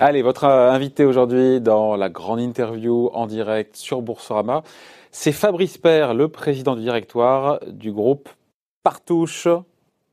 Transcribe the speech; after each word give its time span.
Allez, 0.00 0.22
votre 0.22 0.44
invité 0.44 1.04
aujourd'hui 1.04 1.60
dans 1.60 1.96
la 1.96 2.08
grande 2.08 2.38
interview 2.38 3.10
en 3.14 3.26
direct 3.26 3.74
sur 3.74 4.00
Boursorama, 4.00 4.62
c'est 5.10 5.32
Fabrice 5.32 5.76
Père, 5.76 6.14
le 6.14 6.28
président 6.28 6.76
du 6.76 6.82
directoire 6.82 7.58
du 7.66 7.90
groupe 7.90 8.28
Partouche. 8.84 9.48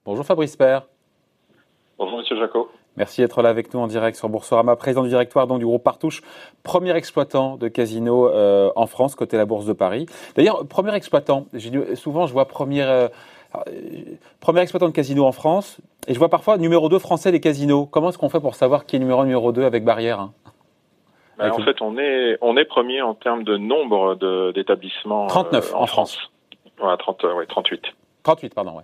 Bonjour 0.03 0.25
Fabrice 0.25 0.55
Père. 0.55 0.88
Bonjour 1.99 2.17
Monsieur 2.17 2.35
Jacot. 2.35 2.67
Merci 2.98 3.21
d'être 3.21 3.43
là 3.43 3.49
avec 3.49 3.75
nous 3.75 3.79
en 3.79 3.85
direct 3.85 4.17
sur 4.17 4.27
Boursorama, 4.27 4.75
président 4.75 5.03
du 5.03 5.09
directoire 5.09 5.45
donc, 5.45 5.59
du 5.59 5.66
groupe 5.66 5.84
Partouche, 5.84 6.23
premier 6.63 6.95
exploitant 6.95 7.55
de 7.55 7.67
casino 7.67 8.27
euh, 8.27 8.72
en 8.75 8.88
France 8.88 9.13
côté 9.13 9.38
la 9.38 9.45
Bourse 9.45 9.67
de 9.67 9.73
Paris. 9.73 10.08
D'ailleurs, 10.36 10.66
premier 10.66 10.95
exploitant, 10.95 11.45
souvent 11.94 12.25
je 12.25 12.33
vois 12.33 12.47
premier, 12.47 12.81
euh, 12.81 13.08
euh, 13.67 14.03
premier 14.39 14.61
exploitant 14.61 14.88
de 14.88 14.94
casino 14.94 15.25
en 15.25 15.31
France, 15.31 15.77
et 16.08 16.14
je 16.14 16.20
vois 16.20 16.30
parfois 16.30 16.58
numéro 16.58 16.90
2 16.90 17.00
français 17.00 17.32
des 17.32 17.40
casinos. 17.40 17.86
Comment 17.86 18.09
est-ce 18.09 18.18
qu'on 18.18 18.30
fait 18.30 18.40
pour 18.40 18.55
savoir 18.55 18.86
qui 18.86 18.95
est 18.95 19.00
numéro 19.00 19.22
1, 19.22 19.26
numéro 19.26 19.52
2 19.52 19.64
avec 19.64 19.84
barrière 19.84 20.20
hein? 20.20 20.34
Ben, 21.38 21.52
En 21.52 21.59
fait, 21.59 21.81
on 21.81 21.98
est, 21.98 22.38
on 22.41 22.55
est 22.58 22.66
premier 22.66 23.02
en 23.02 23.14
termes 23.14 23.44
de 23.44 23.58
nombre 23.58 24.16
d'établissements. 24.54 25.28
39 25.28 25.73
en, 25.76 25.86
France. 25.86 26.18
France. 26.78 27.00
30, 27.00 27.23
ouais, 27.36 27.45
38. 27.45 27.81
38, 28.23 28.54
pardon, 28.55 28.78
ouais. 28.78 28.84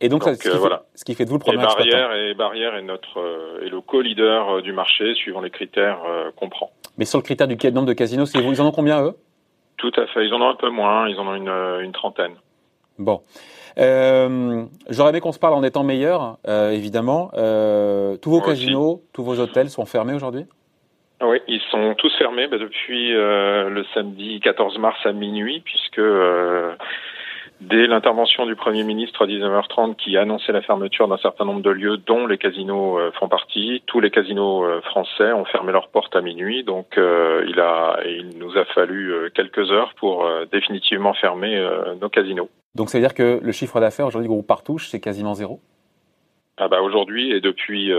Et 0.00 0.08
donc, 0.08 0.24
ça, 0.24 0.34
ce, 0.34 0.40
qui 0.40 0.48
fait, 0.48 0.58
voilà. 0.58 0.82
ce, 0.94 1.04
qui 1.04 1.14
fait, 1.14 1.24
de 1.24 1.30
vous 1.30 1.36
le 1.36 1.40
premier 1.40 1.56
et 1.56 1.64
Barrière, 1.64 2.12
et 2.12 2.34
Barrière 2.34 2.74
est, 2.74 2.82
notre, 2.82 3.18
euh, 3.18 3.64
est 3.64 3.70
le 3.70 3.80
co-leader 3.80 4.56
euh, 4.56 4.60
du 4.60 4.74
marché, 4.74 5.14
suivant 5.14 5.40
les 5.40 5.48
critères 5.48 6.02
euh, 6.06 6.30
qu'on 6.36 6.50
prend. 6.50 6.70
Mais 6.98 7.06
sur 7.06 7.18
le 7.18 7.22
critère 7.22 7.48
du 7.48 7.56
nombre 7.72 7.86
de 7.86 7.94
casinos, 7.94 8.26
vous, 8.34 8.52
ils 8.52 8.60
en 8.60 8.66
ont 8.66 8.72
combien, 8.72 9.02
eux? 9.02 9.16
Tout 9.78 9.92
à 9.96 10.06
fait. 10.08 10.26
Ils 10.26 10.34
en 10.34 10.42
ont 10.42 10.50
un 10.50 10.54
peu 10.54 10.68
moins. 10.68 11.08
Ils 11.08 11.18
en 11.18 11.26
ont 11.28 11.34
une, 11.34 11.48
une 11.82 11.92
trentaine. 11.92 12.34
Bon. 12.98 13.22
Euh, 13.78 14.64
J'aurais 14.88 15.10
aimé 15.10 15.20
qu'on 15.20 15.32
se 15.32 15.38
parle 15.38 15.54
en 15.54 15.62
étant 15.62 15.84
meilleur, 15.84 16.38
euh, 16.48 16.70
évidemment. 16.70 17.30
Euh, 17.34 18.16
tous 18.16 18.30
vos 18.30 18.38
Moi 18.38 18.46
casinos, 18.46 18.94
aussi. 18.94 19.02
tous 19.12 19.22
vos 19.22 19.38
hôtels 19.40 19.68
sont 19.70 19.84
fermés 19.86 20.14
aujourd'hui? 20.14 20.46
Oui, 21.22 21.38
ils 21.48 21.60
sont 21.70 21.94
tous 21.96 22.14
fermés 22.18 22.46
bah, 22.46 22.58
depuis 22.58 23.12
le 23.12 23.84
samedi 23.94 24.40
14 24.40 24.78
mars 24.78 24.98
à 25.04 25.12
minuit, 25.12 25.60
puisque 25.64 26.00
Dès 27.60 27.86
l'intervention 27.86 28.44
du 28.44 28.54
Premier 28.54 28.84
ministre 28.84 29.22
à 29.24 29.26
19h30 29.26 29.96
qui 29.96 30.18
annonçait 30.18 30.52
la 30.52 30.60
fermeture 30.60 31.08
d'un 31.08 31.16
certain 31.16 31.46
nombre 31.46 31.62
de 31.62 31.70
lieux 31.70 31.96
dont 31.96 32.26
les 32.26 32.36
casinos 32.36 32.98
euh, 32.98 33.10
font 33.18 33.28
partie, 33.28 33.82
tous 33.86 33.98
les 33.98 34.10
casinos 34.10 34.64
euh, 34.64 34.82
français 34.82 35.32
ont 35.32 35.46
fermé 35.46 35.72
leurs 35.72 35.88
portes 35.88 36.14
à 36.14 36.20
minuit. 36.20 36.64
Donc 36.64 36.98
euh, 36.98 37.46
il, 37.48 37.58
a, 37.58 37.98
il 38.04 38.38
nous 38.38 38.58
a 38.58 38.66
fallu 38.66 39.30
quelques 39.34 39.70
heures 39.70 39.94
pour 39.98 40.28
définitivement 40.52 41.14
fermer 41.14 41.58
nos 42.00 42.10
casinos. 42.10 42.50
Donc 42.74 42.90
ça 42.90 42.98
veut 42.98 43.02
dire 43.02 43.14
que 43.14 43.40
le 43.42 43.52
chiffre 43.52 43.80
d'affaires 43.80 44.06
aujourd'hui 44.06 44.28
du 44.28 44.34
groupe 44.34 44.46
Partouche, 44.46 44.88
c'est 44.88 45.00
quasiment 45.00 45.32
zéro? 45.34 45.60
Ah 46.58 46.68
bah 46.68 46.80
aujourd'hui 46.82 47.32
et 47.32 47.40
depuis 47.40 47.90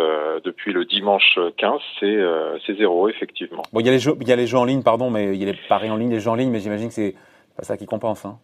depuis 0.44 0.73
le 0.73 0.85
dimanche 0.85 1.39
15, 1.58 1.80
c'est 2.00 2.17
c'est 2.66 2.78
zéro 2.78 3.09
effectivement. 3.09 3.63
Bon, 3.73 3.80
il 3.80 3.85
y 3.85 3.89
a 3.89 3.91
les 3.91 4.00
jeux 4.00 4.13
il 4.22 4.28
y 4.28 4.31
a 4.31 4.35
les 4.35 4.47
jeux 4.47 4.58
en 4.58 4.66
ligne 4.66 4.83
pardon, 4.83 5.09
mais 5.09 5.35
il 5.35 5.44
y 5.44 5.44
a 5.44 5.52
les 5.52 5.58
paris 5.67 5.89
en 5.89 5.95
ligne, 5.95 6.11
les 6.11 6.19
jeux 6.19 6.30
en 6.30 6.35
ligne, 6.35 6.52
mais 6.52 6.59
j'imagine 6.59 6.89
que 6.89 6.94
c'est 6.94 7.16
pas 7.55 7.63
ça 7.63 7.78
qui 7.78 7.85
compense. 7.85 8.25
Hein. 8.25 8.38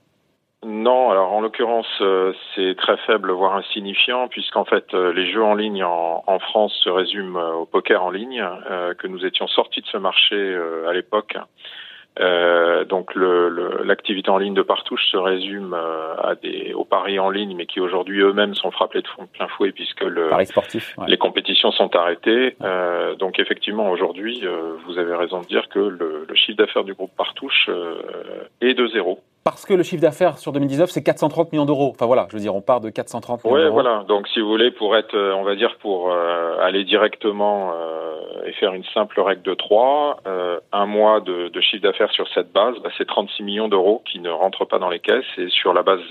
Non, 0.66 1.10
alors 1.10 1.34
en 1.34 1.42
l'occurrence, 1.42 1.88
euh, 2.02 2.34
c'est 2.56 2.76
très 2.78 2.98
faible, 2.98 3.32
voire 3.32 3.56
insignifiant, 3.56 4.28
puisqu'en 4.28 4.66
fait, 4.66 4.94
euh, 4.94 5.12
les 5.14 5.32
jeux 5.32 5.44
en 5.44 5.56
ligne 5.56 5.84
en, 5.84 6.24
en, 6.26 6.40
France 6.40 6.74
se 6.84 6.90
résument 6.90 7.40
euh, 7.40 7.54
au 7.54 7.66
poker 7.66 8.04
en 8.04 8.12
ligne, 8.12 8.44
que 8.98 9.08
nous 9.08 9.26
étions 9.26 9.48
sortis 9.48 9.82
de 9.82 9.88
ce 9.88 9.98
marché 9.98 10.36
à 10.88 10.94
l'époque. 10.94 11.36
donc 12.90 13.16
l'activité 13.16 14.30
le, 14.30 14.34
en 14.34 14.38
ligne 14.38 14.54
de 14.54 14.62
Partouche 14.62 15.06
se 15.12 15.18
résume 15.18 15.74
à 15.74 16.36
des, 16.36 16.74
aux 16.74 16.86
paris 16.86 17.20
en 17.20 17.30
ligne, 17.30 17.56
mais 17.56 17.66
qui 17.66 17.80
aujourd'hui 17.80 18.22
eux-mêmes 18.22 18.56
sont 18.56 18.72
frappés 18.72 19.02
de 19.02 19.08
plein 19.34 19.48
fouet 19.48 19.72
puisque 19.72 20.02
le, 20.04 20.30
sportif, 20.46 20.96
les 21.08 21.18
compétitions 21.18 21.72
sont 21.72 21.96
arrêtées. 21.96 22.56
donc 23.20 23.40
effectivement, 23.40 23.90
aujourd'hui, 23.90 24.44
vous 24.86 24.98
avez 24.98 25.16
raison 25.16 25.42
de 25.42 25.48
dire 25.48 25.68
que 25.70 25.80
le, 25.80 26.26
le 26.28 26.36
chiffre 26.36 26.58
d'affaires 26.58 26.84
du 26.84 26.94
groupe 26.94 27.16
Partouche 27.16 27.70
est 28.62 28.74
de 28.74 28.88
zéro 28.88 29.20
parce 29.44 29.66
que 29.66 29.74
le 29.74 29.84
chiffre 29.84 30.02
d'affaires 30.02 30.38
sur 30.38 30.54
2019, 30.54 30.90
c'est 30.90 31.04
430 31.04 31.52
millions 31.52 31.66
d'euros. 31.66 31.92
Enfin 31.94 32.06
voilà, 32.06 32.28
je 32.30 32.36
veux 32.36 32.42
dire, 32.42 32.56
on 32.56 32.62
part 32.62 32.80
de 32.80 32.90
430 32.90 33.44
millions 33.44 33.56
ouais, 33.56 33.64
d'euros. 33.64 33.74
voilà. 33.74 34.06
Donc 34.08 34.28
si 34.30 34.40
vous 34.40 34.48
voulez, 34.48 34.72
pour 34.72 34.96
être, 34.96 35.16
euh, 35.16 35.34
on 35.36 35.44
va 35.44 35.56
dire, 35.56 35.76
pour 35.82 36.12
euh, 36.12 36.58
aller 36.62 36.86
directement 36.86 37.74
euh, 37.74 38.46
et 38.46 38.54
faire 38.54 38.74
une 38.74 38.86
simple 38.94 39.20
règle 39.20 39.42
de 39.42 39.54
3, 39.54 40.22
euh, 40.26 40.60
un 40.72 40.86
mois 40.86 41.20
de, 41.20 41.50
de 41.50 41.62
chiffre 41.62 41.84
d'affaires 41.84 42.12
sur 42.12 42.28
cette 42.34 42.54
base, 42.54 42.76
bah, 42.84 42.90
c'est 42.98 43.06
36 43.06 43.44
millions 43.44 43.68
d'euros 43.68 44.02
qui 44.10 44.20
ne 44.20 44.30
rentrent 44.30 44.66
pas 44.66 44.80
dans 44.80 44.90
les 44.90 45.00
caisses. 45.00 45.26
Et 45.38 45.50
sur 45.50 45.74
la 45.74 45.84
base 45.84 46.02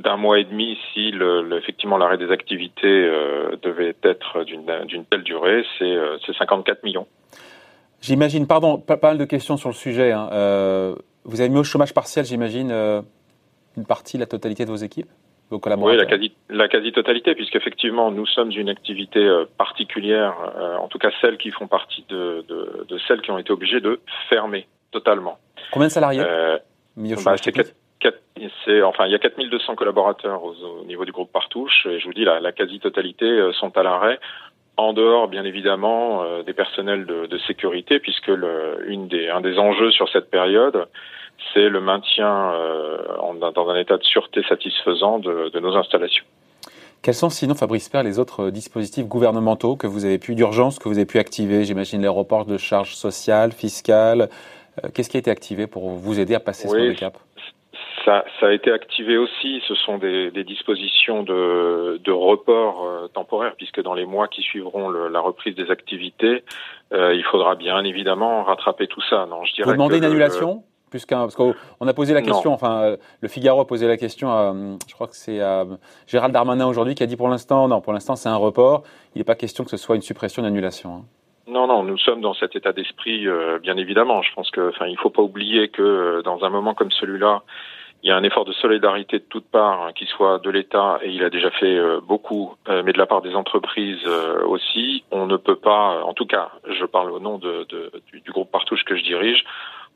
d'un 0.00 0.16
mois 0.16 0.40
et 0.40 0.44
demi, 0.44 0.76
si 0.92 1.12
le, 1.12 1.42
le, 1.42 1.58
effectivement 1.58 1.96
l'arrêt 1.96 2.18
des 2.18 2.30
activités 2.32 3.10
devait 3.62 3.94
être 4.02 4.42
d'une 4.44 5.04
telle 5.04 5.22
durée, 5.22 5.64
c'est 5.78 6.36
54 6.36 6.82
millions. 6.82 7.06
J'imagine, 8.02 8.46
pardon, 8.46 8.78
pas, 8.78 8.96
pas, 8.96 9.08
mal 9.08 9.18
de 9.18 9.24
questions 9.24 9.56
sur 9.56 9.70
le 9.70 9.74
sujet. 9.74 10.12
Hein. 10.12 10.28
Vous 11.26 11.40
avez 11.40 11.50
mis 11.50 11.58
au 11.58 11.64
chômage 11.64 11.92
partiel, 11.92 12.24
j'imagine, 12.24 12.70
euh, 12.70 13.02
une 13.76 13.84
partie, 13.84 14.16
la 14.16 14.26
totalité 14.26 14.64
de 14.64 14.70
vos 14.70 14.76
équipes 14.76 15.10
vos 15.50 15.60
Oui, 15.78 15.96
la 15.96 16.06
quasi, 16.06 16.32
la 16.48 16.68
quasi-totalité, 16.68 17.34
puisqu'effectivement, 17.34 18.10
nous 18.10 18.26
sommes 18.26 18.50
une 18.50 18.68
activité 18.68 19.20
euh, 19.20 19.44
particulière, 19.58 20.34
euh, 20.56 20.76
en 20.76 20.88
tout 20.88 20.98
cas 20.98 21.10
celles 21.20 21.38
qui 21.38 21.50
font 21.50 21.68
partie 21.68 22.04
de, 22.08 22.44
de, 22.48 22.84
de, 22.88 22.98
celles 23.06 23.20
qui 23.20 23.30
ont 23.30 23.38
été 23.38 23.52
obligées 23.52 23.80
de 23.80 24.00
fermer 24.28 24.66
totalement. 24.90 25.38
Combien 25.70 25.88
de 25.88 25.92
salariés 25.92 26.22
euh, 26.24 26.58
bah, 27.24 27.36
c'est 28.64 28.82
enfin, 28.82 29.06
il 29.06 29.12
y 29.12 29.14
a 29.14 29.18
4200 29.18 29.74
collaborateurs 29.74 30.42
au, 30.44 30.52
au, 30.52 30.84
niveau 30.84 31.04
du 31.04 31.12
groupe 31.12 31.32
Partouche, 31.32 31.86
et 31.86 31.98
je 31.98 32.06
vous 32.06 32.12
dis, 32.12 32.24
la, 32.24 32.40
la 32.40 32.52
quasi-totalité 32.52 33.50
sont 33.58 33.76
à 33.76 33.82
l'arrêt 33.82 34.18
en 34.76 34.92
dehors 34.92 35.28
bien 35.28 35.44
évidemment 35.44 36.22
euh, 36.22 36.42
des 36.42 36.52
personnels 36.52 37.06
de, 37.06 37.26
de 37.26 37.38
sécurité, 37.38 37.98
puisque 37.98 38.28
le, 38.28 38.84
une 38.88 39.08
des, 39.08 39.28
un 39.28 39.40
des 39.40 39.58
enjeux 39.58 39.90
sur 39.90 40.08
cette 40.10 40.30
période, 40.30 40.86
c'est 41.52 41.68
le 41.68 41.80
maintien 41.80 42.52
euh, 42.52 42.98
en, 43.18 43.34
dans 43.34 43.68
un 43.68 43.76
état 43.76 43.96
de 43.96 44.04
sûreté 44.04 44.42
satisfaisant 44.48 45.18
de, 45.18 45.50
de, 45.50 45.60
nos 45.60 45.76
installations. 45.76 46.24
Quels 47.02 47.14
sont 47.14 47.30
sinon, 47.30 47.54
Fabrice 47.54 47.88
Père, 47.88 48.02
les 48.02 48.18
autres 48.18 48.50
dispositifs 48.50 49.06
gouvernementaux 49.06 49.76
que 49.76 49.86
vous 49.86 50.04
avez 50.04 50.18
pu, 50.18 50.34
d'urgence, 50.34 50.78
que 50.78 50.88
vous 50.88 50.96
avez 50.98 51.06
pu 51.06 51.18
activer 51.18 51.64
J'imagine 51.64 52.02
les 52.02 52.08
reports 52.08 52.46
de 52.46 52.58
charges 52.58 52.94
sociales, 52.94 53.52
fiscales. 53.52 54.28
Euh, 54.84 54.88
Qu'est-ce 54.92 55.08
qui 55.08 55.16
a 55.16 55.20
été 55.20 55.30
activé 55.30 55.66
pour 55.66 55.90
vous 55.90 56.20
aider 56.20 56.34
à 56.34 56.40
passer 56.40 56.68
oui, 56.68 56.94
ce 56.94 56.98
cap 56.98 57.16
ça, 58.06 58.24
ça, 58.40 58.46
a 58.46 58.52
été 58.52 58.70
activé 58.70 59.18
aussi. 59.18 59.60
Ce 59.66 59.74
sont 59.74 59.98
des, 59.98 60.30
des 60.30 60.44
dispositions 60.44 61.24
de, 61.24 62.00
de 62.02 62.12
report 62.12 62.86
euh, 62.86 63.08
temporaire, 63.08 63.54
puisque 63.56 63.82
dans 63.82 63.94
les 63.94 64.06
mois 64.06 64.28
qui 64.28 64.42
suivront 64.42 64.88
le, 64.88 65.08
la 65.08 65.20
reprise 65.20 65.56
des 65.56 65.70
activités, 65.70 66.44
euh, 66.92 67.14
il 67.14 67.24
faudra 67.24 67.56
bien 67.56 67.84
évidemment 67.84 68.44
rattraper 68.44 68.86
tout 68.86 69.02
ça. 69.10 69.26
Non, 69.26 69.44
je 69.44 69.54
dirais 69.54 69.66
Vous 69.66 69.72
demandez 69.72 69.98
une 69.98 70.04
annulation 70.04 70.62
parce 70.88 71.34
qu'on 71.34 71.54
a 71.86 71.94
posé 71.94 72.14
la 72.14 72.22
question, 72.22 72.50
non. 72.50 72.54
enfin 72.54 72.82
euh, 72.82 72.96
le 73.20 73.28
Figaro 73.28 73.60
a 73.60 73.66
posé 73.66 73.88
la 73.88 73.96
question 73.96 74.30
à, 74.30 74.54
je 74.88 74.94
crois 74.94 75.08
que 75.08 75.16
c'est 75.16 75.40
à 75.40 75.66
Gérald 76.06 76.32
Darmanin 76.32 76.66
aujourd'hui 76.66 76.94
qui 76.94 77.02
a 77.02 77.06
dit 77.06 77.16
pour 77.16 77.28
l'instant, 77.28 77.66
non, 77.68 77.80
pour 77.80 77.92
l'instant 77.92 78.14
c'est 78.14 78.28
un 78.28 78.36
report. 78.36 78.84
Il 79.14 79.18
n'est 79.18 79.24
pas 79.24 79.34
question 79.34 79.64
que 79.64 79.70
ce 79.70 79.76
soit 79.76 79.96
une 79.96 80.02
suppression, 80.02 80.42
une 80.42 80.48
annulation. 80.48 80.94
Hein. 80.94 81.04
Non, 81.48 81.66
non, 81.66 81.82
nous 81.82 81.98
sommes 81.98 82.20
dans 82.20 82.34
cet 82.34 82.56
état 82.56 82.72
d'esprit, 82.72 83.26
euh, 83.26 83.58
bien 83.58 83.76
évidemment. 83.76 84.22
Je 84.22 84.32
pense 84.34 84.50
que, 84.50 84.70
enfin, 84.70 84.86
il 84.86 84.98
faut 84.98 85.10
pas 85.10 85.22
oublier 85.22 85.68
que 85.68 86.22
dans 86.24 86.44
un 86.44 86.48
moment 86.48 86.74
comme 86.74 86.90
celui-là, 86.90 87.42
il 88.02 88.08
y 88.08 88.12
a 88.12 88.16
un 88.16 88.22
effort 88.22 88.44
de 88.44 88.52
solidarité 88.52 89.18
de 89.18 89.24
toutes 89.28 89.50
parts, 89.50 89.82
hein, 89.82 89.92
qui 89.92 90.06
soit 90.06 90.38
de 90.38 90.50
l'État, 90.50 90.98
et 91.02 91.10
il 91.10 91.24
a 91.24 91.30
déjà 91.30 91.50
fait 91.50 91.76
euh, 91.76 92.00
beaucoup, 92.00 92.54
euh, 92.68 92.82
mais 92.84 92.92
de 92.92 92.98
la 92.98 93.06
part 93.06 93.22
des 93.22 93.34
entreprises 93.34 94.04
euh, 94.06 94.44
aussi. 94.46 95.04
On 95.10 95.26
ne 95.26 95.36
peut 95.36 95.56
pas, 95.56 96.02
en 96.04 96.12
tout 96.12 96.26
cas, 96.26 96.50
je 96.68 96.84
parle 96.84 97.10
au 97.10 97.20
nom 97.20 97.38
de, 97.38 97.66
du, 98.12 98.30
groupe 98.30 98.50
Partouche 98.50 98.84
que 98.84 98.96
je 98.96 99.02
dirige, 99.02 99.44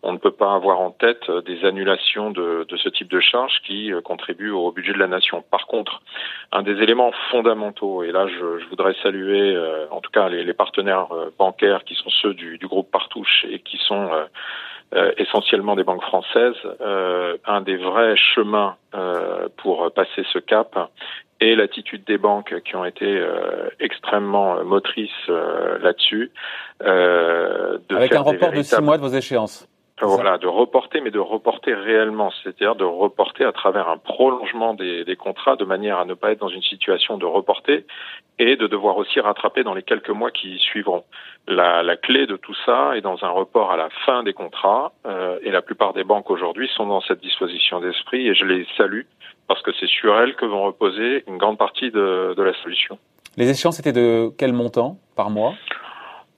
on 0.02 0.12
ne 0.12 0.19
peut 0.19 0.31
pas 0.31 0.55
avoir 0.55 0.81
en 0.81 0.91
tête 0.93 1.31
des 1.44 1.64
annulations 1.67 2.31
de, 2.31 2.67
ce 2.82 2.88
type 2.88 3.11
de 3.11 3.20
charges 3.20 3.61
qui 3.67 3.93
contribuent 4.02 4.50
au 4.50 4.73
budget 4.73 4.94
de 4.94 4.99
la 4.99 5.06
nation. 5.06 5.44
Par 5.50 5.67
contre, 5.67 6.00
un 6.52 6.62
des 6.62 6.82
éléments 6.82 7.12
fondamentaux, 7.31 8.02
et 8.02 8.11
là 8.11 8.26
je, 8.26 8.67
voudrais 8.70 8.94
saluer 9.02 9.58
en 9.91 10.00
tout 10.00 10.11
cas 10.11 10.31
les, 10.31 10.55
partenaires 10.55 11.08
bancaires 11.38 11.85
qui 11.85 11.94
sont 11.97 12.08
ceux 12.08 12.32
du 12.32 12.67
groupe 12.67 12.91
Partouche 12.91 13.44
et 13.50 13.58
qui 13.58 13.76
sont 13.76 14.08
euh, 14.94 15.12
essentiellement 15.19 15.76
des 15.76 15.84
banques 15.84 16.02
françaises, 16.02 16.56
euh, 16.81 17.37
un 17.46 17.60
des 17.60 17.76
vrais 17.76 18.16
chemins 18.16 18.76
euh, 18.94 19.48
pour 19.58 19.90
passer 19.92 20.25
ce 20.32 20.38
cap 20.40 20.90
et 21.40 21.54
l'attitude 21.54 22.04
des 22.04 22.19
banques 22.19 22.60
qui 22.64 22.75
ont 22.76 22.84
été 22.84 23.06
euh, 23.06 23.69
extrêmement 23.78 24.62
motrices 24.64 25.10
euh, 25.28 25.78
là-dessus. 25.78 26.32
Avec 26.81 28.12
un 28.14 28.20
report 28.20 28.50
véritables... 28.50 28.56
de 28.56 28.62
six 28.62 28.82
mois 28.82 28.96
de 28.96 29.02
vos 29.02 29.14
échéances. 29.16 29.69
Voilà, 30.02 30.38
de 30.38 30.47
reporter, 30.47 31.00
mais 31.00 31.11
de 31.11 31.19
reporter 31.19 31.75
réellement, 31.75 32.31
c'est-à-dire 32.43 32.75
de 32.75 32.85
reporter 32.85 33.44
à 33.44 33.52
travers 33.52 33.88
un 33.88 33.99
prolongement 33.99 34.75
des, 34.75 35.05
des, 35.05 35.17
contrats 35.17 35.56
de 35.56 35.64
manière 35.64 35.99
à 35.99 36.05
ne 36.05 36.14
pas 36.14 36.32
être 36.32 36.41
dans 36.41 36.49
une 36.49 36.62
situation 36.62 37.19
de 37.19 37.26
reporter 37.26 37.85
et 38.38 38.56
de 38.56 38.67
devoir 38.67 38.97
aussi 38.97 39.20
rattraper 39.20 39.62
dans 39.62 39.75
les 39.75 39.82
quelques 39.82 40.11
mois 40.11 40.31
qui 40.31 40.58
suivront. 40.58 41.05
La, 41.47 41.82
la 41.82 41.97
clé 41.97 42.26
de 42.26 42.37
tout 42.37 42.55
ça 42.64 42.97
est 42.97 43.02
dans 43.02 43.23
un 43.25 43.29
report 43.29 43.70
à 43.70 43.76
la 43.76 43.91
fin 44.06 44.23
des 44.23 44.32
contrats 44.32 44.93
euh, 45.06 45.38
et 45.43 45.50
la 45.50 45.62
plupart 45.62 45.93
des 45.93 46.05
banques 46.05 46.31
aujourd'hui 46.31 46.69
sont 46.75 46.87
dans 46.87 47.02
cette 47.02 47.20
disposition 47.20 47.81
d'esprit 47.81 48.29
et 48.29 48.35
je 48.35 48.44
les 48.44 48.67
salue 48.76 49.02
parce 49.47 49.62
que 49.62 49.73
c'est 49.79 49.88
sur 49.88 50.19
elles 50.19 50.35
que 50.37 50.47
vont 50.47 50.62
reposer 50.64 51.25
une 51.26 51.37
grande 51.37 51.58
partie 51.58 51.91
de, 51.91 52.35
de 52.37 52.43
la 52.43 52.55
solution. 52.62 52.99
Les 53.37 53.50
échéances 53.50 53.79
étaient 53.79 53.93
de 53.93 54.31
quel 54.38 54.52
montant 54.52 54.97
par 55.17 55.31
mois? 55.31 55.55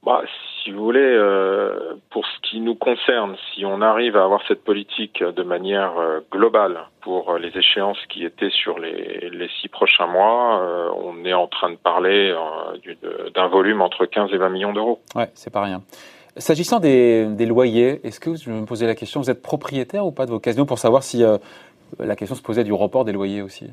Bah, 0.04 0.22
si 0.62 0.72
vous 0.72 0.82
voulez, 0.82 1.00
euh, 1.00 1.94
pour 2.10 2.24
ce 2.26 2.50
qui 2.50 2.60
nous 2.60 2.74
concerne, 2.74 3.36
si 3.54 3.64
on 3.64 3.80
arrive 3.80 4.16
à 4.16 4.24
avoir 4.24 4.40
cette 4.48 4.64
politique 4.64 5.22
de 5.22 5.42
manière 5.44 5.96
euh, 5.96 6.20
globale 6.30 6.88
pour 7.02 7.38
les 7.38 7.56
échéances 7.56 7.98
qui 8.08 8.24
étaient 8.24 8.50
sur 8.50 8.80
les, 8.80 9.30
les 9.30 9.48
six 9.60 9.68
prochains 9.68 10.08
mois, 10.08 10.60
euh, 10.60 10.88
on 10.96 11.24
est 11.24 11.32
en 11.32 11.46
train 11.46 11.70
de 11.70 11.76
parler 11.76 12.34
d'un 13.34 13.46
volume 13.46 13.80
entre 13.80 14.06
15 14.06 14.30
et 14.32 14.38
20 14.38 14.48
millions 14.48 14.72
d'euros. 14.72 15.00
Ouais, 15.14 15.30
c'est 15.34 15.52
pas 15.52 15.62
rien. 15.62 15.82
S'agissant 16.36 16.80
des, 16.80 17.26
des, 17.26 17.46
loyers, 17.46 18.00
est-ce 18.04 18.18
que 18.18 18.34
je 18.34 18.50
me 18.50 18.64
posais 18.64 18.86
la 18.86 18.94
question, 18.94 19.20
vous 19.20 19.30
êtes 19.30 19.42
propriétaire 19.42 20.04
ou 20.04 20.10
pas 20.10 20.26
de 20.26 20.30
vos 20.30 20.40
casinos 20.40 20.64
pour 20.64 20.78
savoir 20.78 21.02
si 21.02 21.22
la 21.98 22.16
question 22.16 22.34
se 22.34 22.42
posait 22.42 22.64
du 22.64 22.72
report 22.72 23.04
des 23.04 23.12
loyers 23.12 23.42
aussi? 23.42 23.66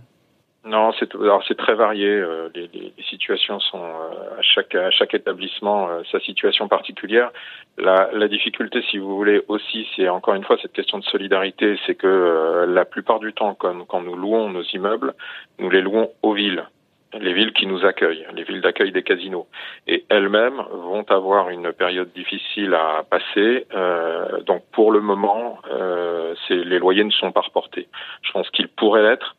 Non, 0.66 0.92
c'est 1.00 1.16
alors 1.16 1.42
c'est 1.48 1.58
très 1.58 1.74
varié. 1.74 2.10
Euh, 2.10 2.50
les, 2.54 2.70
les, 2.74 2.94
situations 3.10 3.60
sont 3.62 3.82
euh, 3.82 4.40
à 4.40 4.42
chaque 4.42 4.76
à 4.76 4.92
chaque 4.92 5.14
établissement 5.14 5.90
euh, 5.90 6.02
sa 6.12 6.20
situation 6.20 6.68
particulière. 6.68 7.32
La, 7.78 8.10
la, 8.12 8.28
difficulté, 8.28 8.84
si 8.92 8.98
vous 8.98 9.16
voulez, 9.16 9.42
aussi, 9.48 9.88
c'est 9.96 10.10
encore 10.10 10.34
une 10.36 10.44
fois 10.44 10.58
cette 10.62 10.74
question 10.74 10.98
de 11.00 11.06
solidarité, 11.06 11.80
c'est 11.86 11.96
que 11.96 12.66
la 12.68 12.84
plupart 12.84 13.20
du 13.20 13.32
temps, 13.32 13.56
quand, 13.56 13.86
quand 13.86 14.02
nous 14.02 14.16
louons 14.16 14.50
nos 14.50 14.64
immeubles, 14.64 15.14
nous 15.60 15.70
les 15.70 15.82
louons 15.82 16.12
aux 16.24 16.34
villes 16.34 16.66
les 17.14 17.34
villes 17.34 17.54
qui 17.54 17.66
nous 17.66 17.86
accueillent, 17.86 18.26
les 18.34 18.44
villes 18.44 18.62
d'accueil 18.62 18.92
des 18.92 19.04
casinos. 19.04 19.48
Et 19.88 20.06
elles-mêmes 20.10 20.62
vont 20.72 21.04
avoir 21.10 21.50
une 21.50 21.74
période 21.74 22.12
difficile 22.14 22.74
à 22.74 23.04
passer. 23.10 23.66
Euh, 23.74 24.42
donc 24.42 24.64
pour 24.72 24.92
le 24.92 25.02
moment, 25.02 25.60
euh, 25.72 26.36
les 26.50 26.80
loyers 26.80 27.04
ne 27.04 27.12
sont 27.12 27.32
pas 27.32 27.42
reportés. 27.42 27.88
Je 28.22 28.32
pense 28.32 28.50
qu'ils 28.52 28.68
pourraient 28.68 29.04
l'être. 29.04 29.36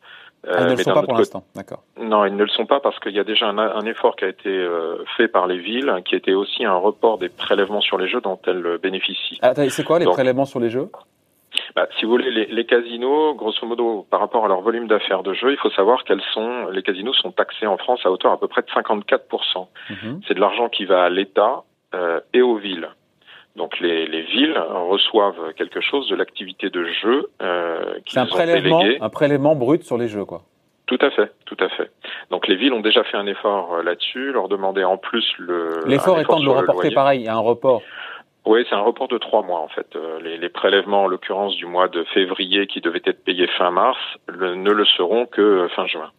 Euh, 0.47 0.55
ils 0.59 0.65
ne 0.65 0.71
le 0.71 0.77
sont 0.77 0.93
pas 0.93 1.03
pour 1.03 1.13
l'instant, 1.13 1.43
d'accord. 1.55 1.83
Non, 1.99 2.25
ils 2.25 2.35
ne 2.35 2.43
le 2.43 2.49
sont 2.49 2.65
pas 2.65 2.79
parce 2.79 2.99
qu'il 2.99 3.13
y 3.13 3.19
a 3.19 3.23
déjà 3.23 3.47
un, 3.47 3.57
un 3.57 3.85
effort 3.85 4.15
qui 4.15 4.25
a 4.25 4.27
été 4.27 4.49
euh, 4.49 5.03
fait 5.15 5.27
par 5.27 5.45
les 5.45 5.59
villes, 5.59 5.93
qui 6.05 6.15
était 6.15 6.33
aussi 6.33 6.65
un 6.65 6.75
report 6.75 7.19
des 7.19 7.29
prélèvements 7.29 7.81
sur 7.81 7.97
les 7.97 8.07
jeux 8.07 8.21
dont 8.21 8.39
elles 8.47 8.79
bénéficient. 8.81 9.37
Ah, 9.43 9.53
c'est 9.69 9.83
quoi 9.83 9.99
les 9.99 10.05
prélèvements 10.05 10.45
sur 10.45 10.59
les 10.59 10.69
jeux? 10.69 10.89
Bah, 11.75 11.87
si 11.97 12.05
vous 12.05 12.11
voulez, 12.11 12.31
les, 12.31 12.45
les, 12.47 12.65
casinos, 12.65 13.35
grosso 13.35 13.65
modo, 13.65 14.05
par 14.09 14.19
rapport 14.19 14.45
à 14.45 14.47
leur 14.47 14.61
volume 14.61 14.87
d'affaires 14.87 15.23
de 15.23 15.33
jeux, 15.33 15.51
il 15.51 15.57
faut 15.57 15.69
savoir 15.71 16.03
qu'elles 16.03 16.23
sont, 16.33 16.67
les 16.67 16.81
casinos 16.81 17.13
sont 17.13 17.31
taxés 17.31 17.67
en 17.67 17.77
France 17.77 17.99
à 18.05 18.11
hauteur 18.11 18.31
à 18.31 18.39
peu 18.39 18.47
près 18.47 18.61
de 18.61 18.67
54%. 18.67 19.67
Mhm. 19.89 20.21
C'est 20.27 20.33
de 20.33 20.39
l'argent 20.39 20.69
qui 20.69 20.85
va 20.85 21.03
à 21.03 21.09
l'État 21.09 21.63
euh, 21.93 22.19
et 22.33 22.41
aux 22.41 22.55
villes. 22.55 22.89
Donc 23.55 23.79
les, 23.79 24.07
les, 24.07 24.21
villes 24.21 24.57
reçoivent 24.57 25.53
quelque 25.57 25.81
chose 25.81 26.07
de 26.09 26.15
l'activité 26.15 26.69
de 26.69 26.85
jeu 26.85 27.29
euh, 27.41 27.95
C'est 28.07 28.19
un 28.19 28.25
prélèvement, 28.25 28.83
un 28.99 29.09
prélèvement 29.09 29.55
brut 29.55 29.83
sur 29.83 29.97
les 29.97 30.07
jeux, 30.07 30.25
quoi. 30.25 30.43
Tout 30.85 30.99
à 31.01 31.09
fait, 31.11 31.31
tout 31.45 31.57
à 31.59 31.69
fait. 31.69 31.89
Donc 32.31 32.47
les 32.47 32.55
villes 32.55 32.73
ont 32.73 32.81
déjà 32.81 33.03
fait 33.03 33.17
un 33.17 33.27
effort 33.27 33.73
euh, 33.73 33.83
là-dessus, 33.83 34.31
leur 34.31 34.47
demander 34.47 34.83
en 34.83 34.97
plus 34.97 35.25
le. 35.37 35.81
L'effort 35.85 36.19
étant 36.19 36.39
de 36.39 36.45
le 36.45 36.51
reporter 36.51 36.91
pareil, 36.93 37.21
il 37.21 37.25
y 37.25 37.29
a 37.29 37.35
un 37.35 37.39
report. 37.39 37.81
Oui, 38.45 38.65
c'est 38.69 38.75
un 38.75 38.81
report 38.81 39.07
de 39.07 39.17
trois 39.17 39.43
mois 39.43 39.59
en 39.59 39.67
fait. 39.67 39.87
Euh, 39.95 40.19
les, 40.21 40.37
les 40.37 40.49
prélèvements, 40.49 41.03
en 41.03 41.07
l'occurrence 41.07 41.55
du 41.55 41.65
mois 41.65 41.87
de 41.87 42.03
février, 42.05 42.67
qui 42.67 42.81
devaient 42.81 43.01
être 43.05 43.23
payés 43.23 43.47
fin 43.57 43.71
mars, 43.71 43.99
ne 44.29 44.71
le 44.71 44.85
seront 44.85 45.25
que 45.25 45.67
fin 45.75 45.85
juin. 45.87 46.09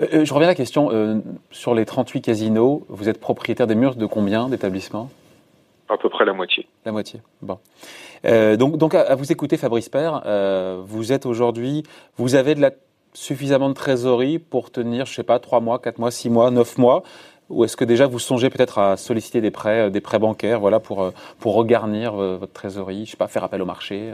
Euh, 0.00 0.24
je 0.24 0.32
reviens 0.32 0.48
à 0.48 0.52
la 0.52 0.54
question. 0.54 0.90
Euh, 0.92 1.16
sur 1.50 1.74
les 1.74 1.84
38 1.84 2.22
casinos, 2.22 2.84
vous 2.88 3.08
êtes 3.08 3.20
propriétaire 3.20 3.66
des 3.66 3.74
murs 3.74 3.96
de 3.96 4.06
combien 4.06 4.48
d'établissements? 4.48 5.10
À 5.88 5.96
peu 5.96 6.08
près 6.08 6.24
la 6.24 6.32
moitié. 6.32 6.66
La 6.84 6.92
moitié, 6.92 7.20
bon. 7.40 7.58
Euh, 8.24 8.56
donc, 8.56 8.76
donc 8.76 8.94
à, 8.94 9.14
vous 9.14 9.32
écouter, 9.32 9.56
Fabrice 9.56 9.88
Père, 9.88 10.22
euh, 10.26 10.82
vous 10.84 11.12
êtes 11.12 11.24
aujourd'hui, 11.24 11.82
vous 12.16 12.34
avez 12.34 12.54
de 12.54 12.60
la, 12.60 12.72
suffisamment 13.14 13.68
de 13.68 13.74
trésorerie 13.74 14.38
pour 14.38 14.70
tenir, 14.70 15.06
je 15.06 15.14
sais 15.14 15.22
pas, 15.22 15.38
3 15.38 15.60
mois, 15.60 15.78
4 15.78 15.98
mois, 15.98 16.10
6 16.10 16.30
mois, 16.30 16.50
9 16.50 16.78
mois? 16.78 17.02
Ou 17.48 17.64
est-ce 17.64 17.78
que 17.78 17.84
déjà 17.84 18.06
vous 18.06 18.18
songez 18.18 18.50
peut-être 18.50 18.78
à 18.78 18.98
solliciter 18.98 19.40
des 19.40 19.50
prêts, 19.50 19.86
euh, 19.86 19.90
des 19.90 20.02
prêts 20.02 20.18
bancaires, 20.18 20.60
voilà, 20.60 20.78
pour, 20.80 21.10
pour 21.40 21.54
regarnir 21.54 22.12
votre 22.12 22.52
trésorerie, 22.52 23.06
je 23.06 23.12
sais 23.12 23.16
pas, 23.16 23.28
faire 23.28 23.44
appel 23.44 23.62
au 23.62 23.66
marché 23.66 24.12